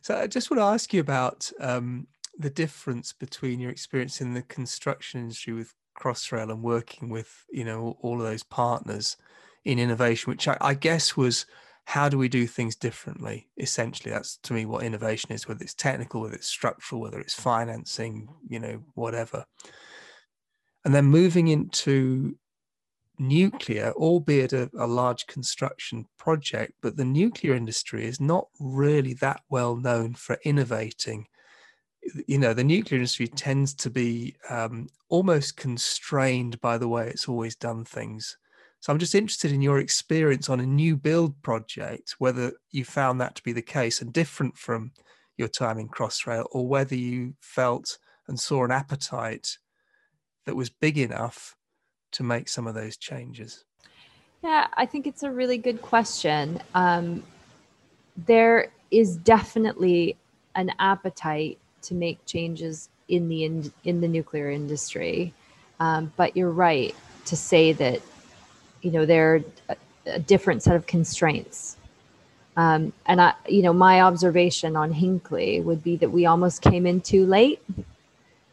So 0.05 0.15
I 0.19 0.27
just 0.27 0.51
want 0.51 0.61
to 0.61 0.65
ask 0.65 0.93
you 0.93 1.01
about 1.01 1.51
um, 1.61 2.09
the 2.39 2.51
difference 2.51 3.15
between 3.15 3.59
your 3.59 3.71
experience 3.71 4.21
in 4.21 4.35
the 4.35 4.43
construction 4.43 5.21
industry 5.21 5.55
with 5.55 5.73
Crossrail 5.99 6.51
and 6.51 6.63
working 6.63 7.09
with, 7.09 7.47
you 7.51 7.65
know, 7.65 7.97
all 8.03 8.21
of 8.21 8.27
those 8.27 8.43
partners 8.43 9.17
in 9.65 9.79
innovation, 9.79 10.31
which 10.31 10.47
I, 10.47 10.59
I 10.61 10.75
guess 10.75 11.17
was 11.17 11.47
how 11.87 12.11
do 12.11 12.19
we 12.19 12.29
do 12.29 12.47
things 12.47 12.77
differently? 12.77 13.49
Essentially, 13.57 14.13
that's 14.13 14.37
to 14.43 14.53
me 14.53 14.67
what 14.67 14.83
innovation 14.83 15.33
is, 15.33 15.49
whether 15.49 15.65
it's 15.65 15.73
technical, 15.73 16.21
whether 16.21 16.35
it's 16.35 16.49
structural, 16.49 17.01
whether 17.01 17.19
it's 17.19 17.33
financing, 17.33 18.29
you 18.47 18.61
know, 18.61 18.83
whatever. 18.93 19.47
And 20.85 20.95
then 20.95 21.07
moving 21.07 21.49
into 21.49 22.37
nuclear, 23.19 23.93
albeit 23.93 24.53
a, 24.53 24.71
a, 24.79 24.87
large 24.87 25.27
construction 25.27 26.07
project, 26.19 26.73
but 26.83 26.97
the 26.97 27.05
nuclear 27.05 27.55
industry 27.55 28.05
is 28.05 28.21
not 28.21 28.49
really 28.61 29.15
that 29.15 29.41
well 29.51 29.77
known 29.77 30.15
for 30.15 30.39
innovating. 30.45 31.27
You 32.27 32.39
know, 32.39 32.53
the 32.53 32.65
nuclear 32.65 32.99
industry 32.99 33.29
tends 33.29 33.75
to 33.75 33.91
be 33.91 34.37
um, 34.51 34.89
almost 35.09 35.57
constrained 35.57 36.61
by 36.61 36.77
the 36.79 36.89
way 36.89 37.09
it's 37.09 37.29
always 37.29 37.57
done 37.57 37.85
things. 37.85 38.37
So 38.81 38.93
I'm 38.93 38.99
just 38.99 39.15
interested 39.15 39.51
in 39.53 39.63
your 39.63 39.79
experience 39.79 40.51
on 40.51 40.61
a 40.61 40.67
new 40.67 40.97
build 40.97 41.41
project, 41.43 42.17
whether 42.19 42.53
you 42.71 42.85
found 42.85 43.21
that 43.21 43.35
to 43.37 43.43
be 43.43 43.53
the 43.53 43.63
case 43.63 44.03
and 44.03 44.13
different 44.13 44.59
from 44.59 44.93
your 45.39 45.49
time 45.49 45.79
in 45.79 45.89
Crossrail, 45.89 46.45
or 46.53 46.69
whether 46.69 46.95
you 46.95 47.35
felt 47.41 47.99
and 48.29 48.39
saw 48.39 48.65
an 48.65 48.71
appetite 48.71 49.57
that 50.45 50.57
was 50.57 50.69
big 50.69 50.99
enough 50.99 51.57
to 52.15 52.23
make 52.23 52.49
some 52.49 52.67
of 52.67 52.75
those 52.75 52.97
changes? 52.97 53.65
Yeah, 54.43 54.67
I 54.75 54.87
think 54.87 55.07
it's 55.07 55.23
a 55.23 55.31
really 55.31 55.59
good 55.59 55.83
question. 55.83 56.61
Um, 56.75 57.23
there 58.27 58.71
is 58.91 59.17
definitely 59.17 60.17
an 60.55 60.71
appetite 60.79 61.59
to 61.83 61.95
make 61.95 62.25
changes 62.27 62.89
in 63.09 63.29
the 63.29 63.45
in, 63.45 63.73
in 63.85 64.01
the 64.01 64.09
nuclear 64.09 64.51
industry, 64.51 65.33
um, 65.81 66.13
but 66.17 66.37
you're 66.37 66.51
right 66.51 66.95
to 67.27 67.37
say 67.37 67.73
that 67.73 68.01
you 68.83 68.91
know 68.91 69.05
there 69.05 69.35
are 69.35 69.45
a, 69.71 69.77
a 70.07 70.19
different 70.19 70.63
set 70.63 70.77
of 70.77 70.87
constraints. 70.87 71.77
Um, 72.57 72.93
and 73.07 73.21
I, 73.21 73.35
you 73.49 73.63
know, 73.63 73.73
my 73.73 74.03
observation 74.03 74.77
on 74.77 74.95
Hinkley 74.95 75.63
would 75.65 75.83
be 75.83 75.97
that 75.97 76.11
we 76.11 76.25
almost 76.27 76.63
came 76.63 76.87
in 76.87 77.01
too 77.01 77.27
late. 77.27 77.61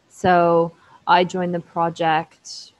So 0.08 0.72
I 1.06 1.22
joined 1.22 1.54
the 1.54 1.60
project 1.60 2.71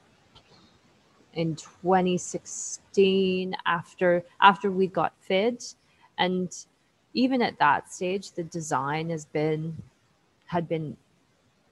in 1.35 1.57
2016 1.57 3.57
after 3.67 4.25
after 4.41 4.71
we 4.71 4.87
got 4.87 5.13
FID 5.21 5.63
and 6.19 6.67
even 7.15 7.43
at 7.43 7.59
that 7.59 7.93
stage 7.93 8.33
the 8.33 8.45
design 8.45 9.11
has 9.11 9.25
been 9.25 9.77
had 10.47 10.69
been 10.69 10.97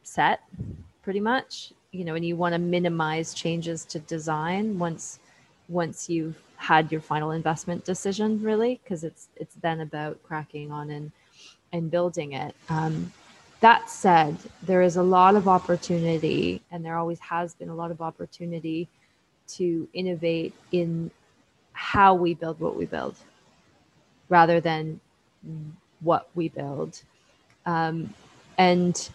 set 0.02 0.40
pretty 1.02 1.20
much 1.20 1.72
you 1.92 2.04
know 2.04 2.14
and 2.14 2.24
you 2.24 2.36
want 2.36 2.52
to 2.52 2.58
minimize 2.58 3.34
changes 3.34 3.84
to 3.84 3.98
design 4.00 4.78
once 4.78 5.18
once 5.68 6.08
you've 6.08 6.40
had 6.56 6.92
your 6.92 7.00
final 7.00 7.30
investment 7.30 7.84
decision 7.84 8.42
really 8.42 8.80
because 8.82 9.04
it's 9.04 9.28
it's 9.36 9.54
then 9.56 9.80
about 9.80 10.22
cracking 10.22 10.70
on 10.70 10.90
and 10.90 11.10
and 11.72 11.90
building 11.90 12.32
it. 12.32 12.54
Um, 12.68 13.12
that 13.60 13.90
said 13.90 14.36
there 14.62 14.82
is 14.82 14.96
a 14.96 15.02
lot 15.02 15.36
of 15.36 15.46
opportunity 15.46 16.62
and 16.70 16.84
there 16.84 16.96
always 16.96 17.20
has 17.20 17.54
been 17.54 17.68
a 17.68 17.74
lot 17.74 17.90
of 17.90 18.00
opportunity 18.00 18.88
to 19.56 19.88
innovate 19.92 20.54
in 20.72 21.10
how 21.72 22.14
we 22.14 22.34
build 22.34 22.60
what 22.60 22.76
we 22.76 22.86
build 22.86 23.16
rather 24.28 24.60
than 24.60 25.00
what 26.00 26.28
we 26.34 26.48
build. 26.48 27.02
Um, 27.66 28.12
and 28.58 29.08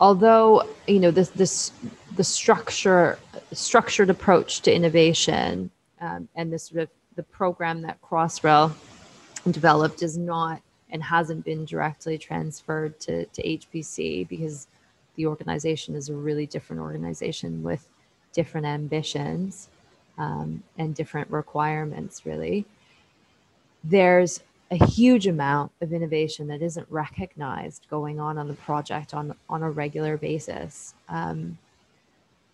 although 0.00 0.62
you 0.86 1.00
know 1.00 1.10
this 1.10 1.30
this 1.30 1.72
the 2.16 2.24
structure 2.24 3.18
structured 3.52 4.10
approach 4.10 4.60
to 4.60 4.74
innovation 4.74 5.70
um, 6.00 6.28
and 6.34 6.52
this 6.52 6.64
sort 6.64 6.82
of 6.82 6.88
the 7.16 7.22
program 7.22 7.82
that 7.82 8.00
Crossrail 8.02 8.72
developed 9.50 10.02
is 10.02 10.16
not 10.16 10.60
and 10.90 11.02
hasn't 11.02 11.44
been 11.44 11.64
directly 11.64 12.18
transferred 12.18 12.98
to, 13.00 13.24
to 13.26 13.42
HPC 13.42 14.28
because 14.28 14.66
the 15.16 15.26
organization 15.26 15.94
is 15.94 16.08
a 16.08 16.14
really 16.14 16.46
different 16.46 16.80
organization 16.80 17.62
with 17.62 17.88
different 18.32 18.66
ambitions 18.66 19.68
um, 20.18 20.62
and 20.78 20.94
different 20.94 21.30
requirements, 21.30 22.26
really, 22.26 22.64
there's 23.84 24.40
a 24.70 24.86
huge 24.86 25.26
amount 25.26 25.70
of 25.80 25.92
innovation 25.92 26.48
that 26.48 26.62
isn't 26.62 26.86
recognized 26.90 27.86
going 27.90 28.18
on 28.18 28.38
on 28.38 28.48
the 28.48 28.54
project 28.54 29.12
on, 29.12 29.34
on 29.48 29.62
a 29.62 29.70
regular 29.70 30.16
basis. 30.16 30.94
Um, 31.08 31.58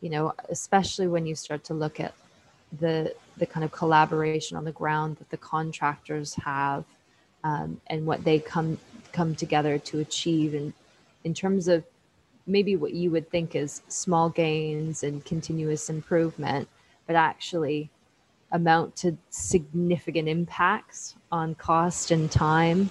you 0.00 0.10
know, 0.10 0.32
especially 0.48 1.08
when 1.08 1.26
you 1.26 1.34
start 1.34 1.64
to 1.64 1.74
look 1.74 2.00
at 2.00 2.14
the 2.80 3.14
the 3.38 3.46
kind 3.46 3.64
of 3.64 3.72
collaboration 3.72 4.56
on 4.56 4.64
the 4.64 4.72
ground 4.72 5.16
that 5.16 5.30
the 5.30 5.36
contractors 5.36 6.34
have 6.34 6.84
um, 7.44 7.80
and 7.86 8.04
what 8.04 8.24
they 8.24 8.38
come 8.38 8.78
come 9.12 9.34
together 9.34 9.78
to 9.78 10.00
achieve 10.00 10.54
in 10.54 10.72
in 11.24 11.34
terms 11.34 11.68
of 11.68 11.84
maybe 12.48 12.76
what 12.76 12.94
you 12.94 13.10
would 13.10 13.30
think 13.30 13.54
is 13.54 13.82
small 13.88 14.30
gains 14.30 15.02
and 15.02 15.24
continuous 15.24 15.90
improvement, 15.90 16.68
but 17.06 17.14
actually 17.14 17.90
amount 18.52 18.96
to 18.96 19.16
significant 19.28 20.28
impacts 20.28 21.14
on 21.30 21.54
cost 21.54 22.10
and 22.10 22.30
time 22.30 22.88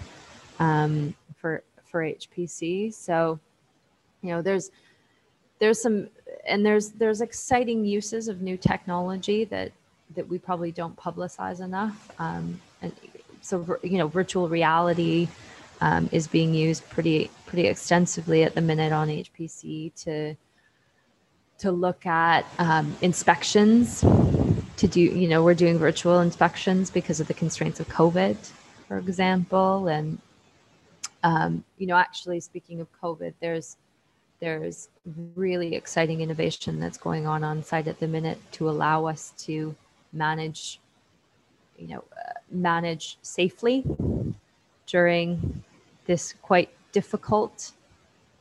um, 0.59 1.15
for 1.35 1.63
for 1.83 2.03
HPC. 2.03 2.93
So, 2.93 3.39
you 4.21 4.29
know, 4.29 4.41
there's 4.41 4.71
there's 5.59 5.81
some 5.81 6.09
and 6.47 6.65
there's 6.65 6.89
there's 6.91 7.21
exciting 7.21 7.85
uses 7.85 8.27
of 8.27 8.41
new 8.41 8.57
technology 8.57 9.45
that 9.45 9.71
that 10.15 10.27
we 10.27 10.37
probably 10.37 10.71
don't 10.71 10.95
publicize 10.95 11.59
enough. 11.59 12.11
Um, 12.19 12.61
and 12.81 12.93
so, 13.41 13.77
you 13.83 13.97
know, 13.97 14.07
virtual 14.07 14.47
reality 14.47 15.27
um, 15.81 16.09
is 16.11 16.27
being 16.27 16.53
used 16.53 16.87
pretty 16.89 17.29
pretty 17.45 17.67
extensively 17.67 18.43
at 18.43 18.55
the 18.55 18.61
minute 18.61 18.91
on 18.91 19.07
HPC 19.07 19.93
to 20.03 20.35
to 21.59 21.71
look 21.71 22.05
at 22.05 22.45
um, 22.59 22.95
inspections. 23.01 24.01
To 24.01 24.87
do, 24.87 25.01
you 25.01 25.27
know, 25.27 25.43
we're 25.43 25.55
doing 25.55 25.79
virtual 25.79 26.19
inspections 26.19 26.91
because 26.91 27.19
of 27.19 27.27
the 27.27 27.33
constraints 27.33 27.79
of 27.79 27.87
COVID, 27.87 28.37
for 28.87 28.99
example, 28.99 29.87
and 29.87 30.19
um, 31.23 31.63
you 31.79 31.87
know, 31.87 31.95
actually 31.95 32.39
speaking 32.39 32.79
of 32.79 32.87
COVID, 33.01 33.33
there's 33.39 33.77
there's 34.39 34.89
really 35.35 35.73
exciting 35.73 36.21
innovation 36.21 36.79
that's 36.79 36.97
going 36.97 37.25
on 37.25 37.43
on 37.43 37.63
site 37.63 37.87
at 37.87 37.99
the 37.99 38.07
minute 38.07 38.39
to 38.51 38.69
allow 38.69 39.05
us 39.05 39.33
to 39.37 39.75
manage 40.13 40.79
you 41.77 41.87
know 41.87 42.03
uh, 42.17 42.33
manage 42.51 43.17
safely 43.21 43.83
during 44.85 45.63
this 46.07 46.33
quite 46.41 46.69
difficult 46.91 47.71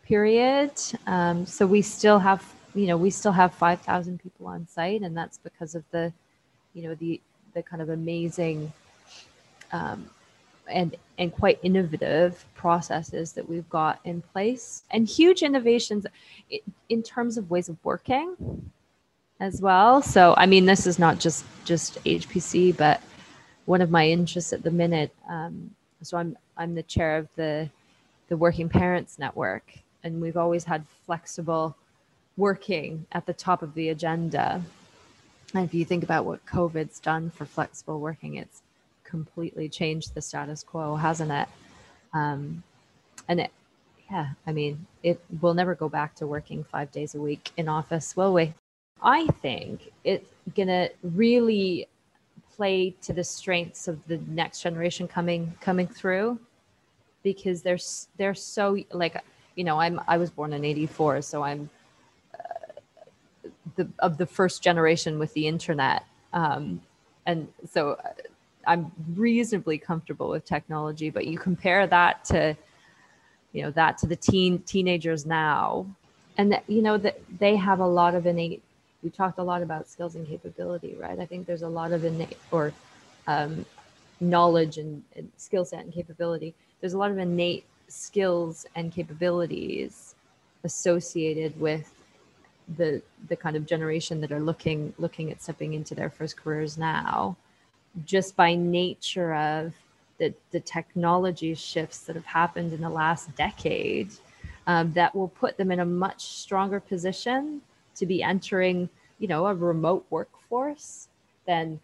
period. 0.05 0.73
Um, 1.07 1.45
so 1.45 1.67
we 1.67 1.83
still 1.83 2.19
have 2.19 2.43
you 2.75 2.87
know 2.87 2.97
we 2.97 3.11
still 3.11 3.33
have 3.33 3.55
5000 3.55 4.23
people 4.23 4.47
on 4.47 4.67
site 4.69 5.01
and 5.01 5.17
that's 5.17 5.39
because 5.39 5.75
of 5.75 5.85
the 5.91 6.13
you 6.75 6.83
know 6.83 6.95
the 6.95 7.21
the 7.55 7.63
kind 7.63 7.81
of 7.83 7.89
amazing 7.89 8.73
um, 9.73 10.09
and 10.69 10.97
and 11.19 11.33
quite 11.33 11.59
innovative 11.63 12.45
processes 12.55 13.33
that 13.33 13.49
we've 13.49 13.69
got 13.69 14.01
in 14.05 14.23
place. 14.23 14.83
And 14.91 15.07
huge 15.07 15.43
innovations 15.43 16.07
in 16.89 17.03
terms 17.03 17.39
of 17.39 17.51
ways 17.51 17.69
of 17.69 17.77
working 17.83 18.71
as 19.41 19.61
well. 19.61 20.03
So 20.03 20.35
i 20.37 20.47
mean 20.47 20.67
this 20.67 20.87
is 20.87 20.99
not 20.99 21.19
just 21.19 21.45
just 21.65 22.03
hpc 22.05 22.77
but 22.77 23.03
one 23.67 23.81
of 23.81 23.91
my 23.91 24.09
interests 24.09 24.53
at 24.53 24.63
the 24.63 24.71
minute 24.71 25.13
um, 25.29 25.71
so 26.03 26.17
i'm 26.17 26.37
i'm 26.57 26.75
the 26.75 26.83
chair 26.83 27.17
of 27.17 27.29
the 27.37 27.69
the 28.29 28.37
working 28.37 28.69
parents 28.69 29.19
network 29.19 29.73
and 30.03 30.21
we've 30.21 30.37
always 30.37 30.65
had 30.65 30.85
flexible 31.05 31.77
working 32.37 33.07
at 33.13 33.25
the 33.27 33.33
top 33.33 33.63
of 33.63 33.75
the 33.75 33.89
agenda 33.89 34.63
and 35.55 35.65
if 35.65 35.73
you 35.73 35.85
think 35.85 36.05
about 36.05 36.25
what 36.25 36.45
covid's 36.47 36.99
done 36.99 37.31
for 37.31 37.45
flexible 37.45 38.01
working 38.01 38.35
it's 38.37 38.63
completely 39.07 39.69
changed 39.69 40.15
the 40.15 40.21
status 40.21 40.63
quo, 40.63 40.97
hasn't 40.97 41.31
it? 41.31 41.49
Um, 42.13 42.63
and 43.29 43.41
it, 43.41 43.51
yeah, 44.11 44.31
I 44.47 44.53
mean, 44.53 44.87
it 45.03 45.21
will 45.41 45.55
never 45.55 45.75
go 45.75 45.89
back 45.89 46.15
to 46.17 46.27
working 46.27 46.65
five 46.65 46.93
days 46.93 47.15
a 47.15 47.21
week 47.21 47.51
in 47.57 47.69
office, 47.69 48.17
will 48.17 48.35
we? 48.35 48.55
I 49.03 49.27
think 49.43 49.93
it's 50.05 50.31
gonna 50.55 50.91
really 51.03 51.89
play 52.57 52.91
to 53.03 53.13
the 53.13 53.25
strengths 53.25 53.89
of 53.89 53.99
the 54.07 54.19
next 54.29 54.63
generation 54.63 55.07
coming 55.07 55.53
coming 55.61 55.87
through 55.87 56.39
because 57.23 57.63
they're 57.63 57.79
they're 58.17 58.35
so 58.35 58.79
like 58.93 59.23
you 59.57 59.65
know 59.65 59.79
I'm 59.79 60.01
I 60.09 60.17
was 60.17 60.31
born 60.31 60.53
in 60.53 60.65
84 60.65 61.23
so 61.23 61.43
I'm 61.43 61.69
uh, 62.35 63.49
the 63.77 63.89
of 63.99 64.19
the 64.19 64.27
first 64.27 64.63
generation 64.63 65.19
with 65.19 65.33
the 65.35 65.47
internet 65.47 66.05
um, 66.33 66.81
and 67.27 67.49
so 67.69 67.99
I'm 68.67 68.91
reasonably 69.15 69.79
comfortable 69.79 70.29
with 70.29 70.45
technology, 70.45 71.11
but 71.11 71.27
you 71.27 71.39
compare 71.39 71.87
that 71.87 72.25
to, 72.27 72.57
you 73.53 73.63
know, 73.63 73.71
that 73.73 73.99
to 73.99 74.07
the 74.07 74.17
teen 74.17 74.59
teenagers 74.61 75.25
now, 75.25 75.87
and 76.37 76.53
that, 76.53 76.65
you 76.69 76.83
know 76.83 76.99
that 76.99 77.21
they 77.39 77.57
have 77.57 77.81
a 77.81 77.87
lot 77.87 78.15
of 78.15 78.27
innate. 78.27 78.63
We 79.07 79.11
talked 79.11 79.39
a 79.39 79.43
lot 79.45 79.63
about 79.63 79.87
skills 79.87 80.17
and 80.17 80.27
capability, 80.27 80.97
right? 80.99 81.21
I 81.21 81.27
think 81.27 81.47
there's 81.47 81.63
a 81.63 81.69
lot 81.69 81.93
of 81.93 82.05
innate 82.05 82.37
or 82.51 82.73
um, 83.29 83.65
knowledge 84.19 84.79
and, 84.79 85.01
and 85.15 85.31
skill 85.37 85.65
set 85.65 85.85
and 85.85 85.93
capability. 85.93 86.55
There's 86.81 86.95
a 86.95 86.99
lot 86.99 87.13
of 87.13 87.19
innate 87.19 87.67
skills 87.87 88.67
and 88.75 88.91
capabilities 88.91 90.17
associated 90.65 91.61
with 91.61 91.89
the 92.79 93.01
the 93.29 93.37
kind 93.37 93.55
of 93.55 93.65
generation 93.65 94.21
that 94.23 94.33
are 94.33 94.41
looking 94.41 94.93
looking 94.99 95.31
at 95.31 95.41
stepping 95.41 95.75
into 95.75 95.95
their 95.95 96.11
first 96.11 96.37
careers 96.37 96.77
now 96.77 97.37
just 98.05 98.35
by 98.35 98.57
nature 98.57 99.33
of 99.35 99.73
the, 100.19 100.35
the 100.51 100.59
technology 100.59 101.55
shifts 101.55 102.01
that 102.01 102.17
have 102.17 102.27
happened 102.27 102.73
in 102.73 102.81
the 102.81 102.91
last 102.91 103.33
decade 103.37 104.11
um, 104.67 104.93
that 104.95 105.15
will 105.15 105.29
put 105.29 105.57
them 105.57 105.71
in 105.71 105.79
a 105.79 105.85
much 105.85 106.25
stronger 106.25 106.81
position 106.81 107.63
to 107.97 108.07
be 108.07 108.23
entering 108.23 108.89
you 109.19 109.29
know 109.29 109.47
a 109.47 109.55
remote 109.55 110.07
workforce 110.11 111.09
then 111.47 111.81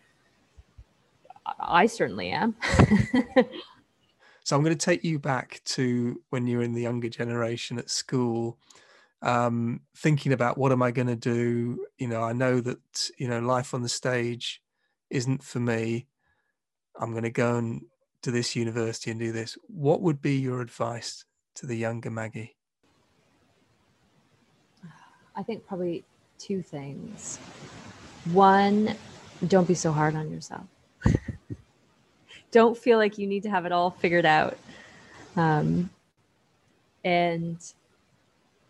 i 1.61 1.87
certainly 1.87 2.31
am 2.31 2.55
so 4.45 4.57
i'm 4.57 4.63
going 4.63 4.77
to 4.77 4.87
take 4.87 5.03
you 5.03 5.19
back 5.19 5.61
to 5.65 6.21
when 6.31 6.47
you 6.47 6.59
were 6.59 6.65
in 6.65 6.75
the 6.75 6.83
younger 6.83 7.09
generation 7.09 7.79
at 7.79 7.91
school 7.91 8.59
um, 9.23 9.81
thinking 9.97 10.33
about 10.33 10.59
what 10.59 10.73
am 10.73 10.83
i 10.83 10.91
going 10.91 11.07
to 11.07 11.17
do 11.17 11.87
you 11.99 12.09
know 12.09 12.23
i 12.23 12.33
know 12.33 12.61
that 12.61 13.11
you 13.19 13.29
know 13.29 13.41
life 13.41 13.73
on 13.73 13.83
the 13.83 13.89
stage 13.89 14.63
isn't 15.13 15.43
for 15.43 15.61
me. 15.61 16.09
I'm 16.99 17.13
going 17.13 17.23
to 17.23 17.31
go 17.31 17.57
and 17.57 17.83
to 18.23 18.31
this 18.31 18.57
university 18.57 19.11
and 19.11 19.21
do 19.21 19.31
this. 19.31 19.57
What 19.69 20.01
would 20.01 20.21
be 20.21 20.39
your 20.39 20.61
advice 20.61 21.25
to 21.57 21.67
the 21.67 21.77
younger 21.77 22.11
Maggie? 22.11 22.57
I 25.35 25.43
think 25.43 25.67
probably 25.67 26.05
two 26.39 26.63
things. 26.63 27.39
One, 28.33 28.97
don't 29.49 29.67
be 29.67 29.75
so 29.75 29.93
hard 29.93 30.15
on 30.15 30.31
yourself. 30.31 30.67
don't 32.51 32.77
feel 32.77 32.99
like 32.99 33.19
you 33.19 33.27
need 33.27 33.43
to 33.45 33.51
have 33.51 33.65
it 33.67 33.73
all 33.73 33.91
figured 33.91 34.27
out. 34.27 34.57
Um, 35.37 35.91
and 37.05 37.59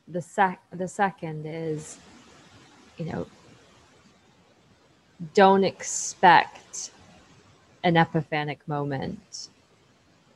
the 0.09 0.23
sec 0.23 0.63
the 0.73 0.89
second 0.89 1.45
is, 1.47 1.99
you 2.97 3.07
know, 3.07 3.27
don't 5.35 5.65
expect 5.65 6.91
an 7.85 7.97
epiphanic 7.97 8.67
moment. 8.67 9.49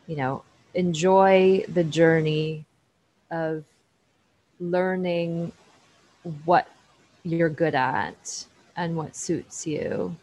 You 0.06 0.16
know, 0.16 0.42
enjoy 0.74 1.64
the 1.68 1.84
journey 1.84 2.64
of 3.30 3.64
learning 4.60 5.52
what 6.44 6.68
you're 7.22 7.48
good 7.48 7.74
at 7.74 8.46
and 8.76 8.96
what 8.96 9.16
suits 9.16 9.66
you 9.66 10.14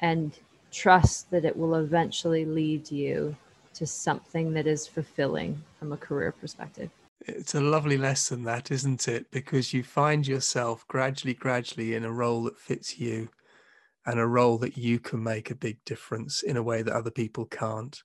and 0.00 0.38
trust 0.72 1.30
that 1.30 1.44
it 1.44 1.56
will 1.56 1.76
eventually 1.76 2.44
lead 2.44 2.90
you 2.90 3.34
to 3.74 3.86
something 3.86 4.52
that 4.52 4.66
is 4.66 4.86
fulfilling 4.86 5.60
from 5.78 5.92
a 5.92 5.96
career 5.96 6.32
perspective. 6.32 6.90
It's 7.26 7.54
a 7.54 7.60
lovely 7.60 7.96
lesson, 7.96 8.44
that 8.44 8.70
isn't 8.70 9.08
it? 9.08 9.30
Because 9.30 9.72
you 9.72 9.82
find 9.82 10.26
yourself 10.26 10.86
gradually, 10.88 11.34
gradually 11.34 11.94
in 11.94 12.04
a 12.04 12.12
role 12.12 12.42
that 12.44 12.58
fits 12.58 12.98
you 12.98 13.28
and 14.06 14.20
a 14.20 14.26
role 14.26 14.58
that 14.58 14.76
you 14.76 14.98
can 14.98 15.22
make 15.22 15.50
a 15.50 15.54
big 15.54 15.78
difference 15.84 16.42
in 16.42 16.56
a 16.56 16.62
way 16.62 16.82
that 16.82 16.94
other 16.94 17.10
people 17.10 17.46
can't 17.46 18.02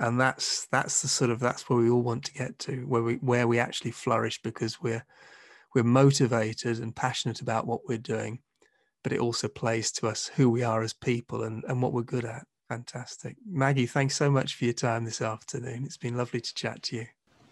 and 0.00 0.18
that's 0.18 0.66
that's 0.66 1.02
the 1.02 1.08
sort 1.08 1.30
of 1.30 1.38
that's 1.38 1.68
where 1.68 1.78
we 1.78 1.90
all 1.90 2.02
want 2.02 2.24
to 2.24 2.32
get 2.32 2.58
to 2.58 2.86
where 2.86 3.02
we 3.02 3.14
where 3.16 3.46
we 3.46 3.58
actually 3.58 3.90
flourish 3.90 4.40
because 4.42 4.80
we're 4.80 5.04
we're 5.74 5.84
motivated 5.84 6.78
and 6.78 6.94
passionate 6.94 7.40
about 7.40 7.66
what 7.66 7.88
we're 7.88 7.98
doing 7.98 8.40
but 9.02 9.12
it 9.12 9.20
also 9.20 9.48
plays 9.48 9.90
to 9.92 10.06
us 10.06 10.30
who 10.36 10.50
we 10.50 10.62
are 10.62 10.82
as 10.82 10.92
people 10.92 11.42
and 11.42 11.64
and 11.68 11.82
what 11.82 11.92
we're 11.92 12.02
good 12.02 12.24
at. 12.24 12.46
Fantastic. 12.68 13.36
Maggie 13.46 13.86
thanks 13.86 14.14
so 14.14 14.30
much 14.30 14.54
for 14.54 14.64
your 14.64 14.74
time 14.74 15.04
this 15.04 15.20
afternoon. 15.20 15.84
It's 15.84 15.96
been 15.96 16.16
lovely 16.16 16.40
to 16.40 16.54
chat 16.54 16.82
to 16.84 16.96
you. 16.96 17.06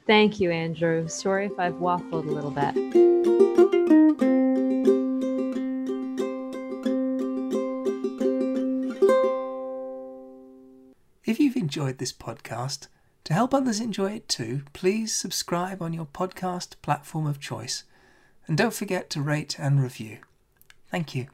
Thank 0.07 0.41
you 0.41 0.51
andrew. 0.51 1.09
Sorry 1.09 1.47
if 1.47 1.59
i've 1.59 1.75
waffled 1.75 2.27
a 2.27 2.31
little 2.31 2.51
bit. 2.51 2.75
If 11.25 11.39
you've 11.39 11.57
enjoyed 11.57 11.99
this 11.99 12.13
podcast, 12.13 12.89
to 13.25 13.35
help 13.35 13.53
others 13.53 13.81
enjoy 13.81 14.13
it 14.13 14.29
too, 14.29 14.63
please 14.73 15.15
subscribe 15.15 15.83
on 15.83 15.93
your 15.93 16.07
podcast 16.07 16.77
platform 16.81 17.27
of 17.27 17.39
choice. 17.39 17.85
And 18.49 18.57
don't 18.57 18.75
forget 18.75 19.11
to 19.11 19.21
rate 19.21 19.57
and 19.59 19.81
review. 19.81 20.19
Thank 20.91 21.15
you. 21.15 21.29